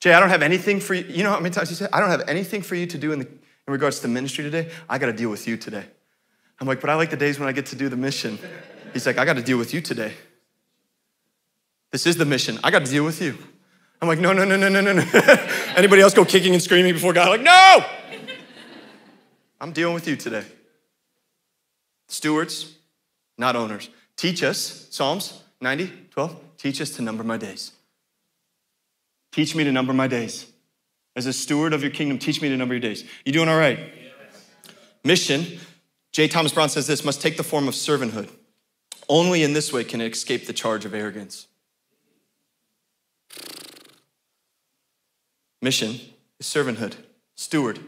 [0.00, 1.04] Jay, I don't have anything for you.
[1.08, 3.12] You know how many times he said, I don't have anything for you to do
[3.12, 4.70] in, the, in regards to ministry today.
[4.88, 5.84] I got to deal with you today.
[6.60, 8.38] I'm like, but I like the days when I get to do the mission.
[8.92, 10.12] He's like, I got to deal with you today.
[11.90, 12.58] This is the mission.
[12.62, 13.38] I got to deal with you.
[14.00, 15.04] I'm like, no, no, no, no, no, no, no.
[15.76, 17.30] Anybody else go kicking and screaming before God?
[17.30, 17.84] Like, no!
[19.60, 20.44] I'm dealing with you today.
[22.08, 22.74] Stewards,
[23.36, 23.90] not owners.
[24.16, 27.72] Teach us, Psalms 90, 12, teach us to number my days.
[29.32, 30.46] Teach me to number my days.
[31.16, 33.04] As a steward of your kingdom, teach me to number your days.
[33.24, 33.78] You doing all right?
[33.78, 34.44] Yes.
[35.04, 35.58] Mission,
[36.12, 36.28] J.
[36.28, 38.30] Thomas Brown says this must take the form of servanthood.
[39.08, 41.46] Only in this way can it escape the charge of arrogance.
[45.60, 45.98] Mission
[46.38, 46.94] is servanthood,
[47.34, 47.80] steward,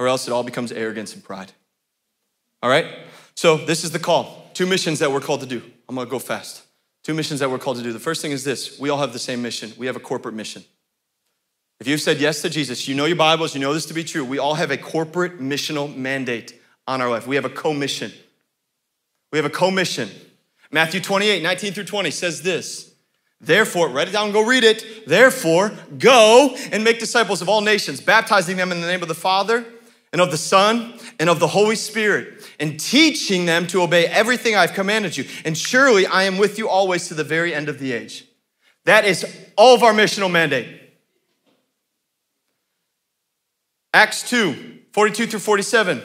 [0.00, 1.52] or else it all becomes arrogance and pride.
[2.62, 2.86] All right?
[3.34, 4.50] So, this is the call.
[4.54, 5.62] Two missions that we're called to do.
[5.88, 6.62] I'm gonna go fast.
[7.04, 7.92] Two missions that we're called to do.
[7.92, 10.34] The first thing is this we all have the same mission, we have a corporate
[10.34, 10.64] mission.
[11.80, 14.02] If you've said yes to Jesus, you know your Bibles, you know this to be
[14.02, 14.24] true.
[14.24, 17.26] We all have a corporate missional mandate on our life.
[17.26, 18.10] We have a commission.
[19.32, 20.08] We have a commission.
[20.70, 22.94] Matthew 28, 19 through 20 says this.
[23.40, 25.06] Therefore, write it down, go read it.
[25.06, 29.14] Therefore, go and make disciples of all nations, baptizing them in the name of the
[29.14, 29.64] Father
[30.12, 34.56] and of the Son and of the Holy Spirit, and teaching them to obey everything
[34.56, 35.24] I've commanded you.
[35.44, 38.24] And surely I am with you always to the very end of the age.
[38.86, 39.24] That is
[39.56, 40.80] all of our missional mandate.
[43.92, 46.00] Acts 2, 42 through 47.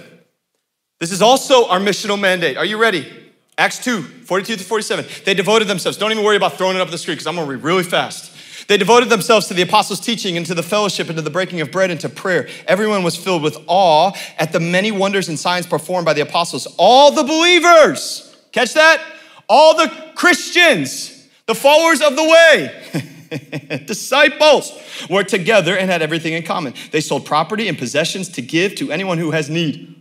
[0.99, 2.57] This is also our missional mandate.
[2.57, 3.11] Are you ready?
[3.57, 5.05] Acts 2, 42 through 47.
[5.23, 5.97] They devoted themselves.
[5.97, 7.83] Don't even worry about throwing it up the screen because I'm going to read really
[7.83, 8.34] fast.
[8.67, 11.61] They devoted themselves to the apostles' teaching and to the fellowship and to the breaking
[11.61, 12.47] of bread and to prayer.
[12.67, 16.67] Everyone was filled with awe at the many wonders and signs performed by the apostles.
[16.77, 19.01] All the believers, catch that?
[19.47, 23.11] All the Christians, the followers of the way.
[23.85, 24.71] disciples
[25.09, 26.73] were together and had everything in common.
[26.91, 29.91] They sold property and possessions to give to anyone who has need.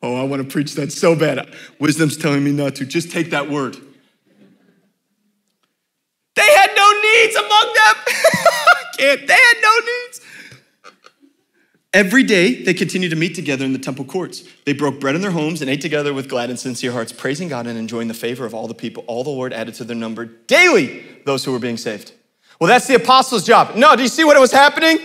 [0.00, 1.52] Oh, I want to preach that so bad.
[1.80, 2.86] Wisdom's telling me not to.
[2.86, 3.76] Just take that word.
[6.36, 7.94] They had no needs among them.
[8.98, 9.26] can't.
[9.26, 10.20] They had no needs.
[11.94, 14.44] Every day, they continued to meet together in the temple courts.
[14.66, 17.48] They broke bread in their homes and ate together with glad and sincere hearts, praising
[17.48, 19.04] God and enjoying the favor of all the people.
[19.06, 22.12] All the Lord added to their number daily those who were being saved.
[22.60, 23.74] Well, that's the apostles' job.
[23.74, 24.98] No, do you see what was happening?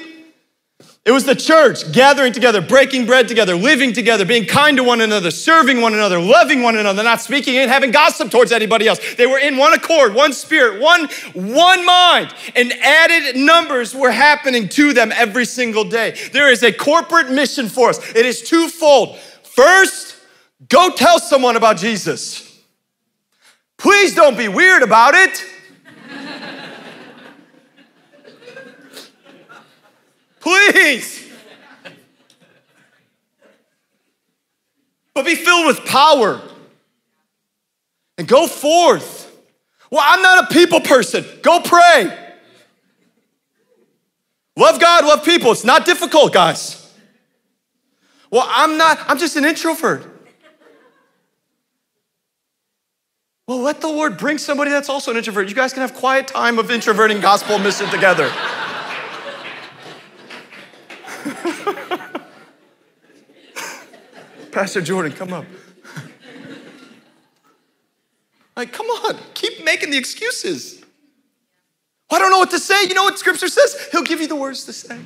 [1.05, 5.01] It was the church gathering together, breaking bread together, living together, being kind to one
[5.01, 9.15] another, serving one another, loving one another, not speaking and having gossip towards anybody else.
[9.15, 14.69] They were in one accord, one spirit, one, one mind, and added numbers were happening
[14.69, 16.17] to them every single day.
[16.31, 18.15] There is a corporate mission for us.
[18.15, 19.17] It is twofold.
[19.17, 20.15] First,
[20.69, 22.61] go tell someone about Jesus.
[23.77, 25.45] Please don't be weird about it.
[30.43, 31.25] Please.
[35.13, 36.41] But be filled with power
[38.17, 39.31] and go forth.
[39.89, 41.23] Well, I'm not a people person.
[41.43, 42.19] Go pray.
[44.57, 45.53] Love God, love people.
[45.53, 46.93] It's not difficult, guys.
[48.29, 50.03] Well, I'm not, I'm just an introvert.
[53.47, 55.47] Well, let the Lord bring somebody that's also an introvert.
[55.47, 58.29] You guys can have quiet time of introverting gospel mission together.
[64.53, 65.45] Pastor Jordan, come up.
[68.55, 70.83] like, come on, keep making the excuses.
[72.11, 72.83] I don't know what to say.
[72.83, 73.89] You know what scripture says?
[73.91, 74.99] He'll give you the words to say.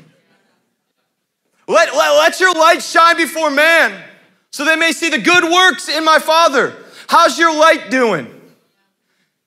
[1.65, 4.03] Let, let, let your light shine before man
[4.51, 6.75] so they may see the good works in my Father.
[7.07, 8.27] How's your light doing?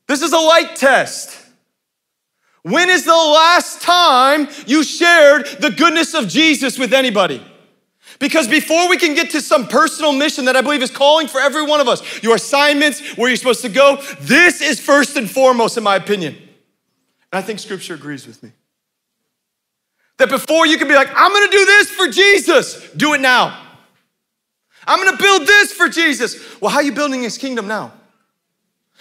[0.06, 1.36] This is a light test.
[2.62, 7.44] When is the last time you shared the goodness of Jesus with anybody?
[8.20, 11.40] Because before we can get to some personal mission that I believe is calling for
[11.40, 15.28] every one of us, your assignments, where you're supposed to go, this is first and
[15.28, 16.34] foremost, in my opinion.
[16.36, 18.52] And I think scripture agrees with me.
[20.18, 23.58] That before you can be like, I'm gonna do this for Jesus, do it now.
[24.86, 26.60] I'm gonna build this for Jesus.
[26.60, 27.90] Well, how are you building his kingdom now?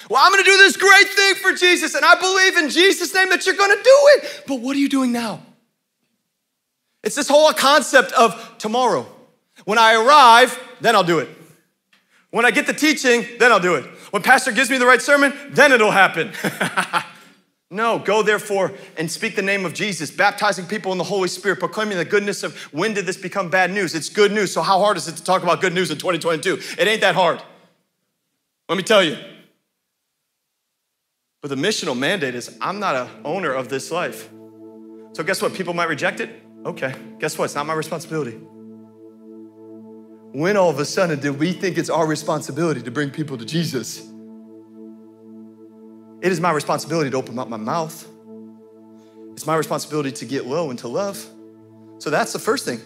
[0.10, 3.30] Well, I'm gonna do this great thing for Jesus, and I believe in Jesus' name
[3.32, 4.44] that you're gonna do it.
[4.48, 5.42] But what are you doing now?
[7.04, 9.08] It's this whole concept of tomorrow.
[9.66, 11.30] When I arrive, then I'll do it.
[12.32, 13.86] When I get the teaching, then I'll do it.
[14.12, 16.32] When pastor gives me the right sermon, then it'll happen.
[17.72, 21.60] no, go therefore and speak the name of Jesus, baptizing people in the Holy Spirit,
[21.60, 23.96] proclaiming the goodness of when did this become bad news?
[23.96, 24.54] It's good news.
[24.54, 26.60] So how hard is it to talk about good news in 2022?
[26.80, 27.42] It ain't that hard.
[28.68, 29.18] Let me tell you.
[31.42, 34.30] But the missional mandate is I'm not a owner of this life.
[35.14, 35.54] So guess what?
[35.54, 36.30] People might reject it.
[36.66, 37.46] Okay, guess what?
[37.46, 38.38] It's not my responsibility.
[40.32, 43.46] When all of a sudden did we think it's our responsibility to bring people to
[43.46, 44.00] Jesus?
[46.22, 48.08] It is my responsibility to open up my mouth.
[49.32, 51.26] It's my responsibility to get low and to love.
[51.98, 52.80] So that's the first thing.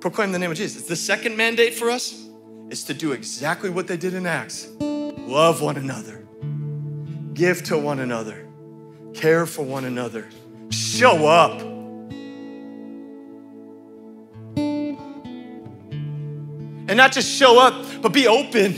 [0.00, 0.86] Proclaim the name of Jesus.
[0.86, 2.26] The second mandate for us
[2.70, 6.26] is to do exactly what they did in Acts love one another,
[7.34, 8.48] give to one another,
[9.14, 10.28] care for one another,
[10.70, 11.69] show up.
[16.90, 18.74] And not just show up, but be open.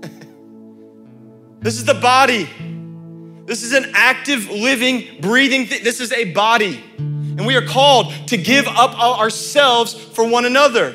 [1.60, 2.48] this is the body.
[3.44, 5.84] This is an active, living, breathing thing.
[5.84, 6.82] This is a body.
[6.96, 10.94] And we are called to give up ourselves for one another.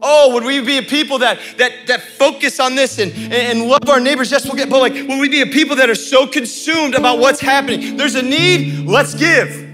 [0.00, 3.88] Oh, would we be a people that that that focus on this and, and love
[3.88, 4.30] our neighbors?
[4.30, 7.18] Yes, we'll get, but like, would we be a people that are so consumed about
[7.18, 7.96] what's happening?
[7.96, 9.71] There's a need, let's give.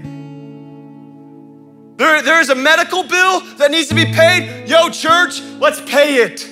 [1.99, 4.69] There, there's a medical bill that needs to be paid.
[4.69, 6.47] Yo, church, let's pay it.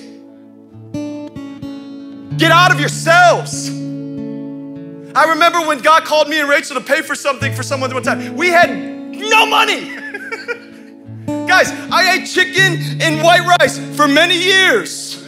[2.36, 3.70] Get out of yourselves.
[3.70, 8.02] I remember when God called me and Rachel to pay for something for someone one
[8.02, 8.36] time.
[8.36, 9.86] We had no money.
[11.48, 15.26] Guys, I ate chicken and white rice for many years.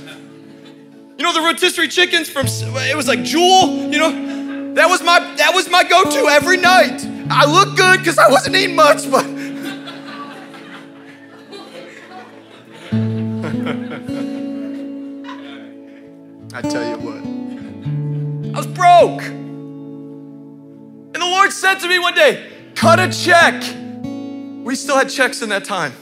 [1.17, 4.75] You know the rotisserie chickens from it was like Jewel, you know?
[4.75, 7.07] That was my that was my go-to every night.
[7.31, 9.20] I looked good because I wasn't eating much, but
[19.01, 19.23] broke.
[19.23, 23.63] And the Lord said to me one day, cut a check.
[24.65, 25.93] We still had checks in that time.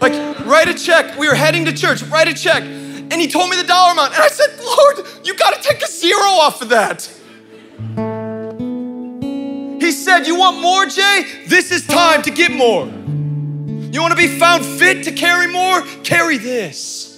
[0.00, 0.12] Like,
[0.46, 1.18] write a check.
[1.18, 2.62] We were heading to church, write a check.
[2.62, 4.14] And he told me the dollar amount.
[4.14, 7.04] And I said, Lord, you got to take a zero off of that.
[9.80, 11.24] He said, You want more, Jay?
[11.46, 12.86] This is time to get more.
[12.86, 15.82] You want to be found fit to carry more?
[16.04, 17.10] Carry this.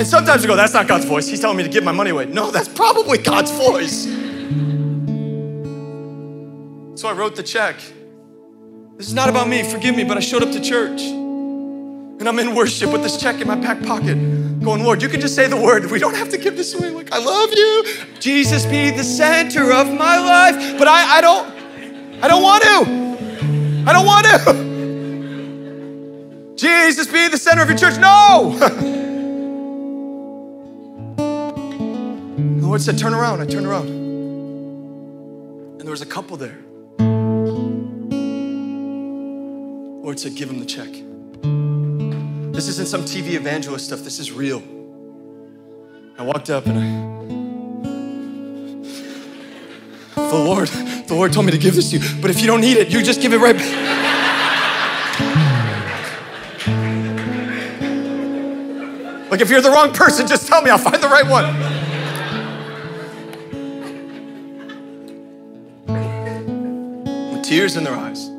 [0.00, 1.28] And sometimes we go, that's not God's voice.
[1.28, 2.26] He's telling me to give my money away.
[2.26, 4.06] No, that's probably God's voice.
[7.00, 7.76] So I wrote the check.
[8.98, 11.00] This is not about me, forgive me, but I showed up to church.
[11.00, 14.16] And I'm in worship with this check in my back pocket,
[14.62, 15.90] going, Lord, you can just say the word.
[15.90, 16.90] We don't have to give this away.
[16.90, 17.86] Like, I love you.
[18.18, 20.78] Jesus be the center of my life.
[20.78, 21.48] But I, I don't,
[22.22, 23.88] I don't want to.
[23.88, 24.34] I don't want to.
[26.66, 27.96] Jesus be the center of your church.
[27.96, 28.54] No!
[31.16, 33.40] the Lord said, Turn around.
[33.40, 33.88] I turned around.
[35.78, 36.58] And there was a couple there.
[40.10, 40.90] Lord said, Give him the check.
[42.52, 44.60] This isn't some TV evangelist stuff, this is real.
[46.18, 46.86] I walked up and I,
[50.16, 52.60] the Lord, the Lord told me to give this to you, but if you don't
[52.60, 53.70] need it, you just give it right back.
[59.30, 61.54] Like if you're the wrong person, just tell me, I'll find the right one.
[67.32, 68.29] With tears in their eyes.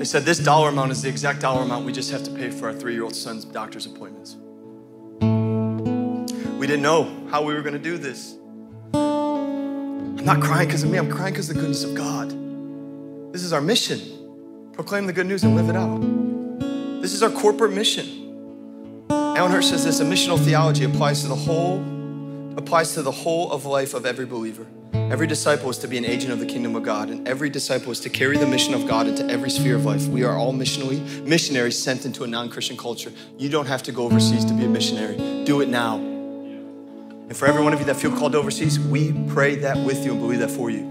[0.00, 2.48] They said this dollar amount is the exact dollar amount we just have to pay
[2.48, 4.34] for our three year old son's doctor's appointments.
[6.58, 8.34] We didn't know how we were going to do this.
[8.94, 12.30] I'm not crying because of me, I'm crying because of the goodness of God.
[13.34, 14.00] This is our mission
[14.72, 16.00] proclaim the good news and live it out.
[17.02, 19.04] This is our corporate mission.
[19.10, 21.84] Alan Hirsch says this a missional theology applies to the whole
[22.56, 24.66] applies to the whole of life of every believer.
[24.92, 27.92] Every disciple is to be an agent of the kingdom of God, and every disciple
[27.92, 30.06] is to carry the mission of God into every sphere of life.
[30.08, 33.12] We are all missionally missionaries sent into a non-Christian culture.
[33.38, 35.44] You don't have to go overseas to be a missionary.
[35.44, 35.96] Do it now.
[35.96, 40.12] And for every one of you that feel called overseas, we pray that with you
[40.12, 40.82] and believe that for you.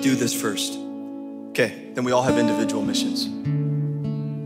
[0.00, 0.78] Do this first.
[1.50, 3.28] Okay, then we all have individual missions.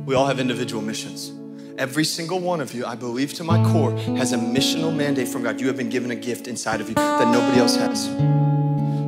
[0.07, 1.33] We all have individual missions.
[1.77, 5.43] Every single one of you, I believe to my core, has a missional mandate from
[5.43, 5.61] God.
[5.61, 8.07] You have been given a gift inside of you that nobody else has.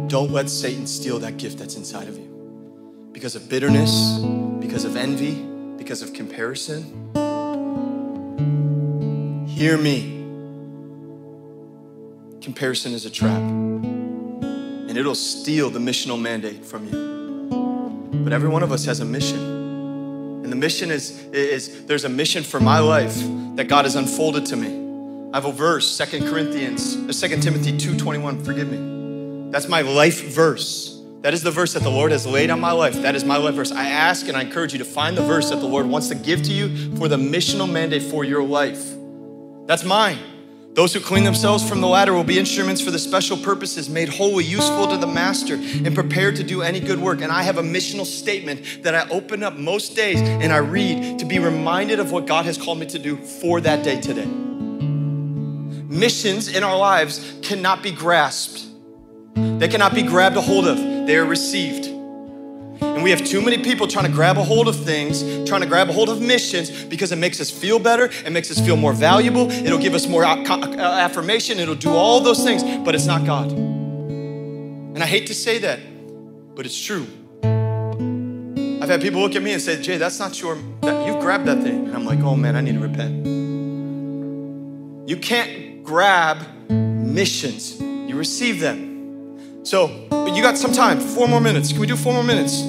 [0.08, 4.18] Don't let Satan steal that gift that's inside of you because of bitterness,
[4.58, 5.34] because of envy,
[5.78, 6.82] because of comparison.
[9.46, 10.12] Hear me.
[12.40, 18.22] Comparison is a trap, and it'll steal the missional mandate from you.
[18.24, 19.55] But every one of us has a mission.
[20.46, 23.16] And the mission is, is there's a mission for my life
[23.56, 24.68] that God has unfolded to me.
[25.32, 29.50] I have a verse, Second Corinthians, or uh, 2 Timothy 2:21, forgive me.
[29.50, 31.02] That's my life verse.
[31.22, 32.94] That is the verse that the Lord has laid on my life.
[33.02, 33.72] That is my life verse.
[33.72, 36.14] I ask and I encourage you to find the verse that the Lord wants to
[36.14, 38.94] give to you for the missional mandate for your life.
[39.66, 40.20] That's mine.
[40.76, 44.10] Those who clean themselves from the latter will be instruments for the special purposes, made
[44.10, 47.22] holy, useful to the master, and prepared to do any good work.
[47.22, 51.18] And I have a missional statement that I open up most days and I read
[51.20, 54.26] to be reminded of what God has called me to do for that day today.
[54.26, 58.66] Missions in our lives cannot be grasped,
[59.34, 61.95] they cannot be grabbed a hold of, they are received.
[62.80, 65.66] And we have too many people trying to grab a hold of things, trying to
[65.66, 68.76] grab a hold of missions because it makes us feel better, it makes us feel
[68.76, 73.06] more valuable, it'll give us more uh, affirmation, it'll do all those things, but it's
[73.06, 73.50] not God.
[73.52, 75.80] And I hate to say that,
[76.54, 77.06] but it's true.
[77.42, 81.46] I've had people look at me and say, Jay, that's not your, that, you've grabbed
[81.46, 81.86] that thing.
[81.86, 83.26] And I'm like, oh man, I need to repent.
[85.08, 86.38] You can't grab
[86.70, 88.95] missions, you receive them.
[89.66, 89.88] So,
[90.32, 91.72] you got some time, four more minutes.
[91.72, 92.62] Can we do four more minutes?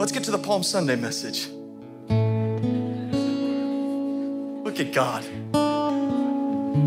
[0.00, 1.46] Let's get to the Palm Sunday message.
[4.64, 5.22] Look at God.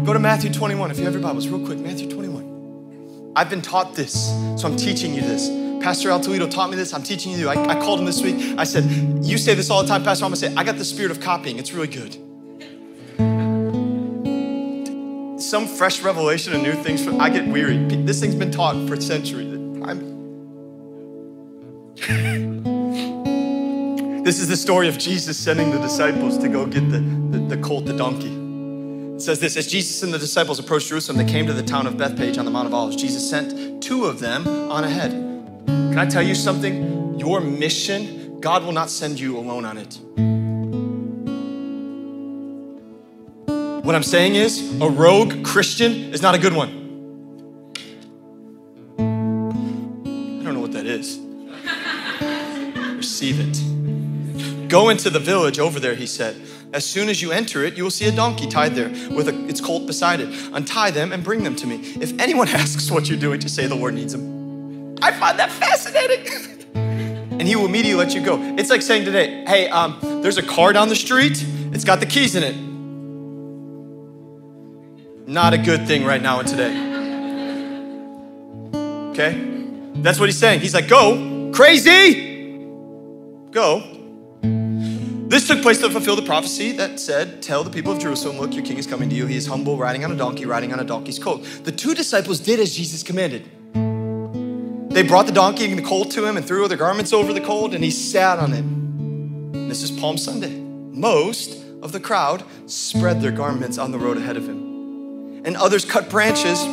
[0.06, 1.80] Go to Matthew 21 if you have your Bibles, real quick.
[1.80, 3.32] Matthew 21.
[3.34, 4.28] I've been taught this,
[4.58, 5.48] so I'm teaching you this.
[5.82, 6.94] Pastor Al Toledo taught me this.
[6.94, 7.48] I'm teaching you.
[7.48, 8.60] I, I called him this week.
[8.60, 8.84] I said,
[9.24, 10.26] You say this all the time, Pastor.
[10.26, 11.60] I'm going to say, I got the spirit of copying.
[11.60, 12.18] It's really good.
[15.48, 17.08] Some fresh revelation and new things.
[17.08, 17.78] I get weary.
[17.78, 19.54] This thing's been taught for centuries.
[24.28, 27.58] This is the story of Jesus sending the disciples to go get the, the, the
[27.62, 28.34] colt, the donkey.
[29.16, 31.88] It says this As Jesus and the disciples approached Jerusalem, they came to the town
[31.88, 32.98] of Bethphage on the Mount of Olives.
[32.98, 35.12] Jesus sent two of them on ahead.
[35.66, 37.18] Can I tell you something?
[37.18, 39.98] Your mission, God will not send you alone on it.
[43.88, 46.68] What I'm saying is, a rogue Christian is not a good one.
[49.00, 51.18] I don't know what that is.
[52.98, 54.68] Receive it.
[54.68, 56.36] Go into the village over there, he said.
[56.74, 59.48] As soon as you enter it, you will see a donkey tied there with a,
[59.48, 60.28] its colt beside it.
[60.52, 61.76] Untie them and bring them to me.
[62.02, 64.98] If anyone asks what you're doing, just say the Lord needs them.
[65.02, 66.66] I find that fascinating.
[66.76, 68.38] and he will immediately let you go.
[68.58, 72.06] It's like saying today, hey, um, there's a car down the street, it's got the
[72.06, 72.67] keys in it.
[75.28, 76.72] Not a good thing right now and today.
[79.12, 79.44] Okay?
[79.96, 80.62] That's what he's saying.
[80.62, 82.64] He's like, go, crazy,
[83.52, 83.84] go.
[85.28, 88.54] This took place to fulfill the prophecy that said, Tell the people of Jerusalem, look,
[88.54, 89.26] your king is coming to you.
[89.26, 91.44] He is humble, riding on a donkey, riding on a donkey's coat.
[91.66, 93.44] The two disciples did as Jesus commanded.
[94.94, 97.42] They brought the donkey and the colt to him and threw their garments over the
[97.42, 99.68] colt, and he sat on it.
[99.68, 100.58] This is Palm Sunday.
[100.58, 104.67] Most of the crowd spread their garments on the road ahead of him.
[105.44, 106.64] And others cut branches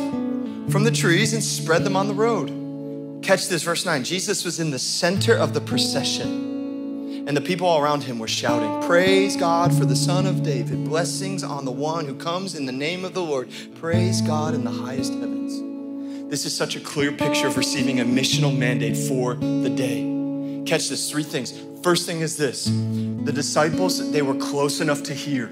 [0.71, 3.23] from the trees and spread them on the road.
[3.23, 4.03] Catch this, verse 9.
[4.03, 8.27] Jesus was in the center of the procession, and the people all around him were
[8.27, 10.85] shouting, Praise God for the Son of David.
[10.85, 13.49] Blessings on the one who comes in the name of the Lord.
[13.75, 16.29] Praise God in the highest heavens.
[16.29, 20.63] This is such a clear picture of receiving a missional mandate for the day.
[20.65, 21.53] Catch this three things.
[21.81, 25.51] First thing is this the disciples, they were close enough to hear.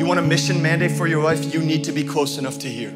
[0.00, 1.52] You want a mission mandate for your life?
[1.52, 2.90] You need to be close enough to hear.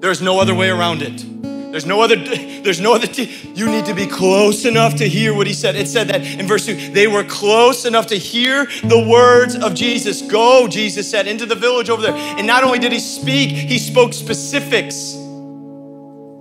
[0.00, 1.24] There's no other way around it.
[1.72, 2.16] There's no other,
[2.62, 5.74] there's no other, t- you need to be close enough to hear what he said.
[5.74, 9.74] It said that in verse 2, they were close enough to hear the words of
[9.74, 10.20] Jesus.
[10.20, 12.12] Go, Jesus said, into the village over there.
[12.12, 15.14] And not only did he speak, he spoke specifics.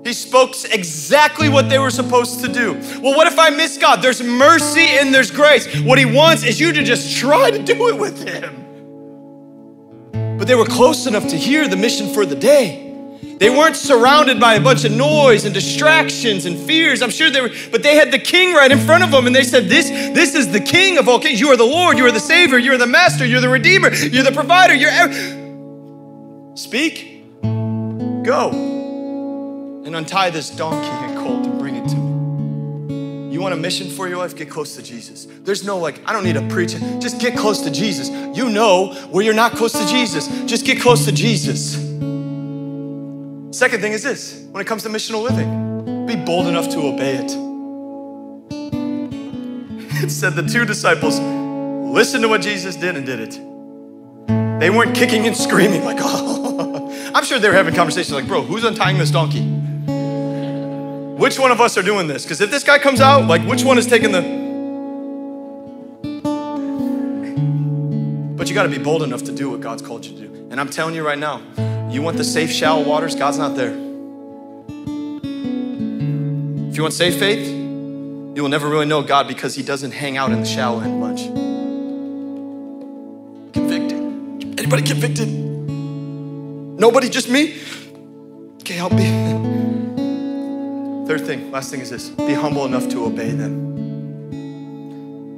[0.04, 2.74] He spoke exactly what they were supposed to do.
[3.02, 4.02] Well, what if I miss God?
[4.02, 5.80] There's mercy and there's grace.
[5.80, 8.65] What he wants is you to just try to do it with him.
[10.46, 12.84] But they were close enough to hear the mission for the day.
[13.40, 17.02] They weren't surrounded by a bunch of noise and distractions and fears.
[17.02, 19.36] I'm sure they were, but they had the king right in front of them and
[19.36, 21.42] they said, This, this is the king of all kings.
[21.42, 24.22] You are the Lord, you are the Savior, you're the Master, you're the Redeemer, you're
[24.22, 24.92] the provider, you're.
[24.92, 28.52] Ev- Speak, go,
[29.84, 31.55] and untie this donkey and colt
[33.36, 34.34] You want a mission for your life?
[34.34, 35.28] Get close to Jesus.
[35.42, 36.80] There's no like, I don't need a preacher.
[37.02, 38.10] Just get close to Jesus.
[38.10, 40.30] You know where you're not close to Jesus.
[40.46, 41.74] Just get close to Jesus.
[43.52, 47.16] Second thing is this when it comes to missional living, be bold enough to obey
[47.16, 47.32] it.
[50.02, 53.32] It said the two disciples listened to what Jesus did and did it.
[54.62, 57.12] They weren't kicking and screaming like, oh.
[57.14, 59.42] I'm sure they were having conversations like, bro, who's untying this donkey?
[61.18, 62.24] Which one of us are doing this?
[62.24, 64.22] Because if this guy comes out, like, which one is taking the.
[68.36, 70.48] But you got to be bold enough to do what God's called you to do.
[70.52, 71.42] And I'm telling you right now,
[71.90, 73.16] you want the safe, shallow waters?
[73.16, 73.72] God's not there.
[76.70, 80.18] If you want safe faith, you will never really know God because He doesn't hang
[80.18, 81.22] out in the shallow end much.
[83.54, 84.60] Convicted.
[84.60, 85.30] Anybody convicted?
[85.30, 87.58] Nobody, just me?
[88.60, 89.52] Okay, help me.
[91.06, 93.76] Third thing, last thing is this be humble enough to obey them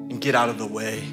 [0.09, 1.03] and get out of the way.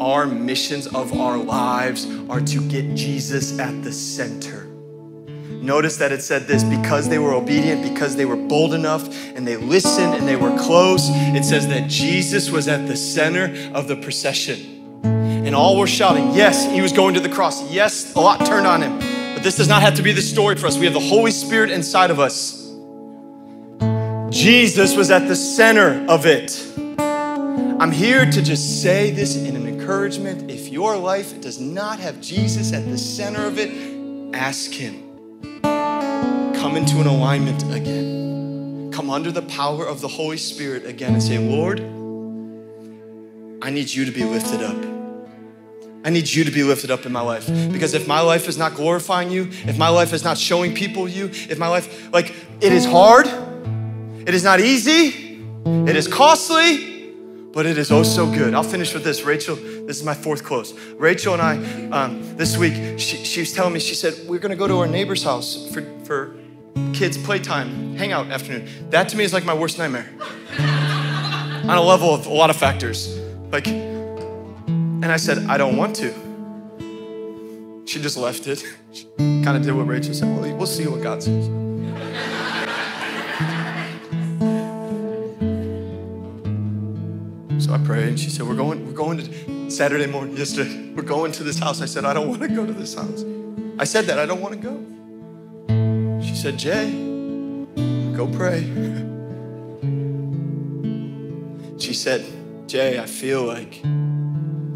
[0.00, 4.64] Our missions of our lives are to get Jesus at the center.
[5.62, 9.46] Notice that it said this because they were obedient, because they were bold enough, and
[9.46, 11.08] they listened and they were close.
[11.08, 15.04] It says that Jesus was at the center of the procession.
[15.04, 17.70] And all were shouting, Yes, he was going to the cross.
[17.70, 19.07] Yes, a lot turned on him.
[19.38, 20.76] But this does not have to be the story for us.
[20.76, 22.74] We have the Holy Spirit inside of us.
[24.36, 26.60] Jesus was at the center of it.
[26.98, 30.50] I'm here to just say this in an encouragement.
[30.50, 35.04] If your life does not have Jesus at the center of it, ask Him.
[35.62, 38.90] Come into an alignment again.
[38.92, 41.78] Come under the power of the Holy Spirit again and say, Lord,
[43.62, 44.97] I need you to be lifted up.
[46.08, 47.46] I need you to be lifted up in my life.
[47.70, 51.06] Because if my life is not glorifying you, if my life is not showing people
[51.06, 53.26] you, if my life, like, it is hard,
[54.26, 57.12] it is not easy, it is costly,
[57.52, 58.54] but it is oh so good.
[58.54, 59.20] I'll finish with this.
[59.20, 60.72] Rachel, this is my fourth close.
[60.94, 64.56] Rachel and I, um, this week, she, she was telling me, she said, We're gonna
[64.56, 66.34] go to our neighbor's house for, for
[66.94, 68.66] kids' playtime, hangout afternoon.
[68.88, 70.08] That to me is like my worst nightmare
[70.58, 73.18] on a level of a lot of factors.
[73.52, 73.66] Like,
[75.00, 76.12] and I said, I don't want to.
[77.86, 78.64] She just left it.
[78.92, 80.28] She kind of did what Rachel said.
[80.28, 81.46] Well, we'll see what God says.
[87.64, 88.86] So I prayed, and she said, "We're going.
[88.86, 90.36] We're going to Saturday morning.
[90.36, 92.94] Yesterday, we're going to this house." I said, "I don't want to go to this
[92.94, 93.24] house."
[93.78, 96.20] I said that I don't want to go.
[96.20, 96.90] She said, "Jay,
[98.14, 98.64] go pray."
[101.78, 102.24] She said,
[102.66, 103.82] "Jay, I feel like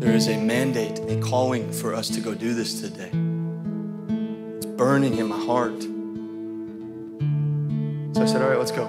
[0.03, 3.11] there is a mandate, a calling for us to go do this today.
[4.57, 5.80] It's burning in my heart."
[8.14, 8.86] So I said, "All right, let's go."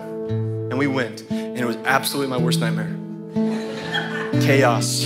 [0.72, 2.96] And we went, and it was absolutely my worst nightmare
[4.42, 5.06] chaos,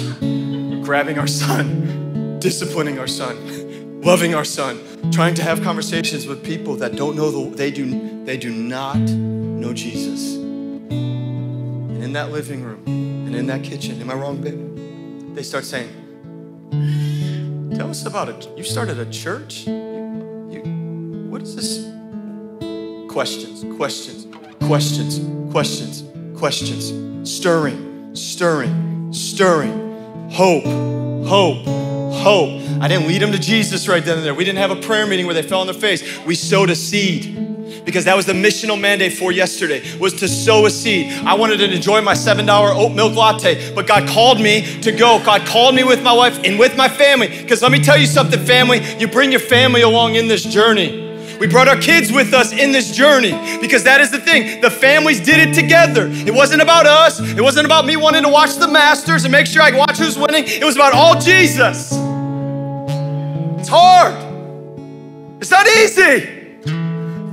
[0.86, 4.80] grabbing our son, disciplining our son, loving our son,
[5.12, 8.98] trying to have conversations with people that don't know the, they do they do not
[8.98, 10.36] know Jesus.
[10.36, 14.87] And in that living room and in that kitchen, am I wrong, babe?
[15.38, 15.92] They start saying,
[17.76, 18.50] "Tell us about it.
[18.58, 19.68] You started a church.
[19.68, 21.86] You, you what is this?
[23.08, 24.26] questions, questions,
[24.62, 25.22] questions,
[25.52, 26.04] questions,
[26.36, 30.66] questions, stirring, stirring, stirring, hope,
[31.28, 31.64] hope,
[32.16, 32.62] hope.
[32.82, 34.34] I didn't lead them to Jesus right then and there.
[34.34, 36.02] We didn't have a prayer meeting where they fell on their face.
[36.26, 37.57] We sowed a seed
[37.88, 41.56] because that was the missional mandate for yesterday was to sow a seed i wanted
[41.56, 45.74] to enjoy my $7 oat milk latte but god called me to go god called
[45.74, 48.86] me with my wife and with my family because let me tell you something family
[49.00, 51.06] you bring your family along in this journey
[51.40, 53.32] we brought our kids with us in this journey
[53.62, 54.60] because that is the thing.
[54.60, 56.08] The families did it together.
[56.10, 57.20] It wasn't about us.
[57.20, 60.18] It wasn't about me wanting to watch the Masters and make sure I watch who's
[60.18, 60.46] winning.
[60.48, 61.92] It was about all Jesus.
[63.60, 64.16] It's hard.
[65.40, 66.37] It's not easy.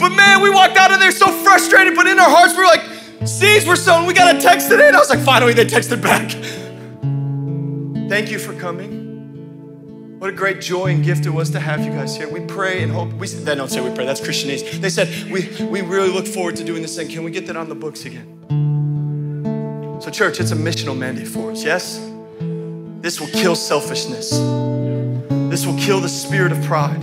[0.04, 2.66] But man, we walked out of there so frustrated, but in our hearts, we were
[2.66, 4.04] like, seeds were sown.
[4.04, 4.88] We got a text today.
[4.88, 6.30] And I was like, finally, they texted back.
[8.10, 10.18] Thank you for coming.
[10.18, 12.28] What a great joy and gift it was to have you guys here.
[12.28, 13.14] We pray and hope.
[13.14, 14.04] We they don't say we pray.
[14.04, 14.72] That's Christianese.
[14.72, 17.08] They said we we really look forward to doing this thing.
[17.08, 18.26] Can we get that on the books again?
[20.02, 21.64] So, church, it's a missional mandate for us.
[21.64, 21.98] Yes,
[23.00, 24.32] this will kill selfishness.
[25.48, 27.02] This will kill the spirit of pride.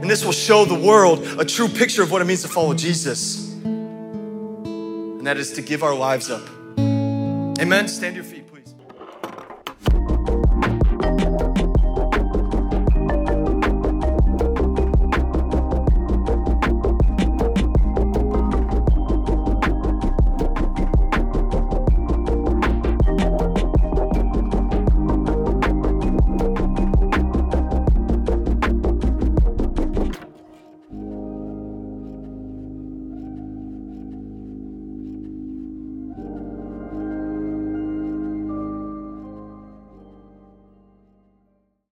[0.00, 2.74] And this will show the world a true picture of what it means to follow
[2.74, 3.52] Jesus.
[3.64, 6.42] And that is to give our lives up.
[6.78, 7.88] Amen.
[7.88, 8.37] Stand your feet.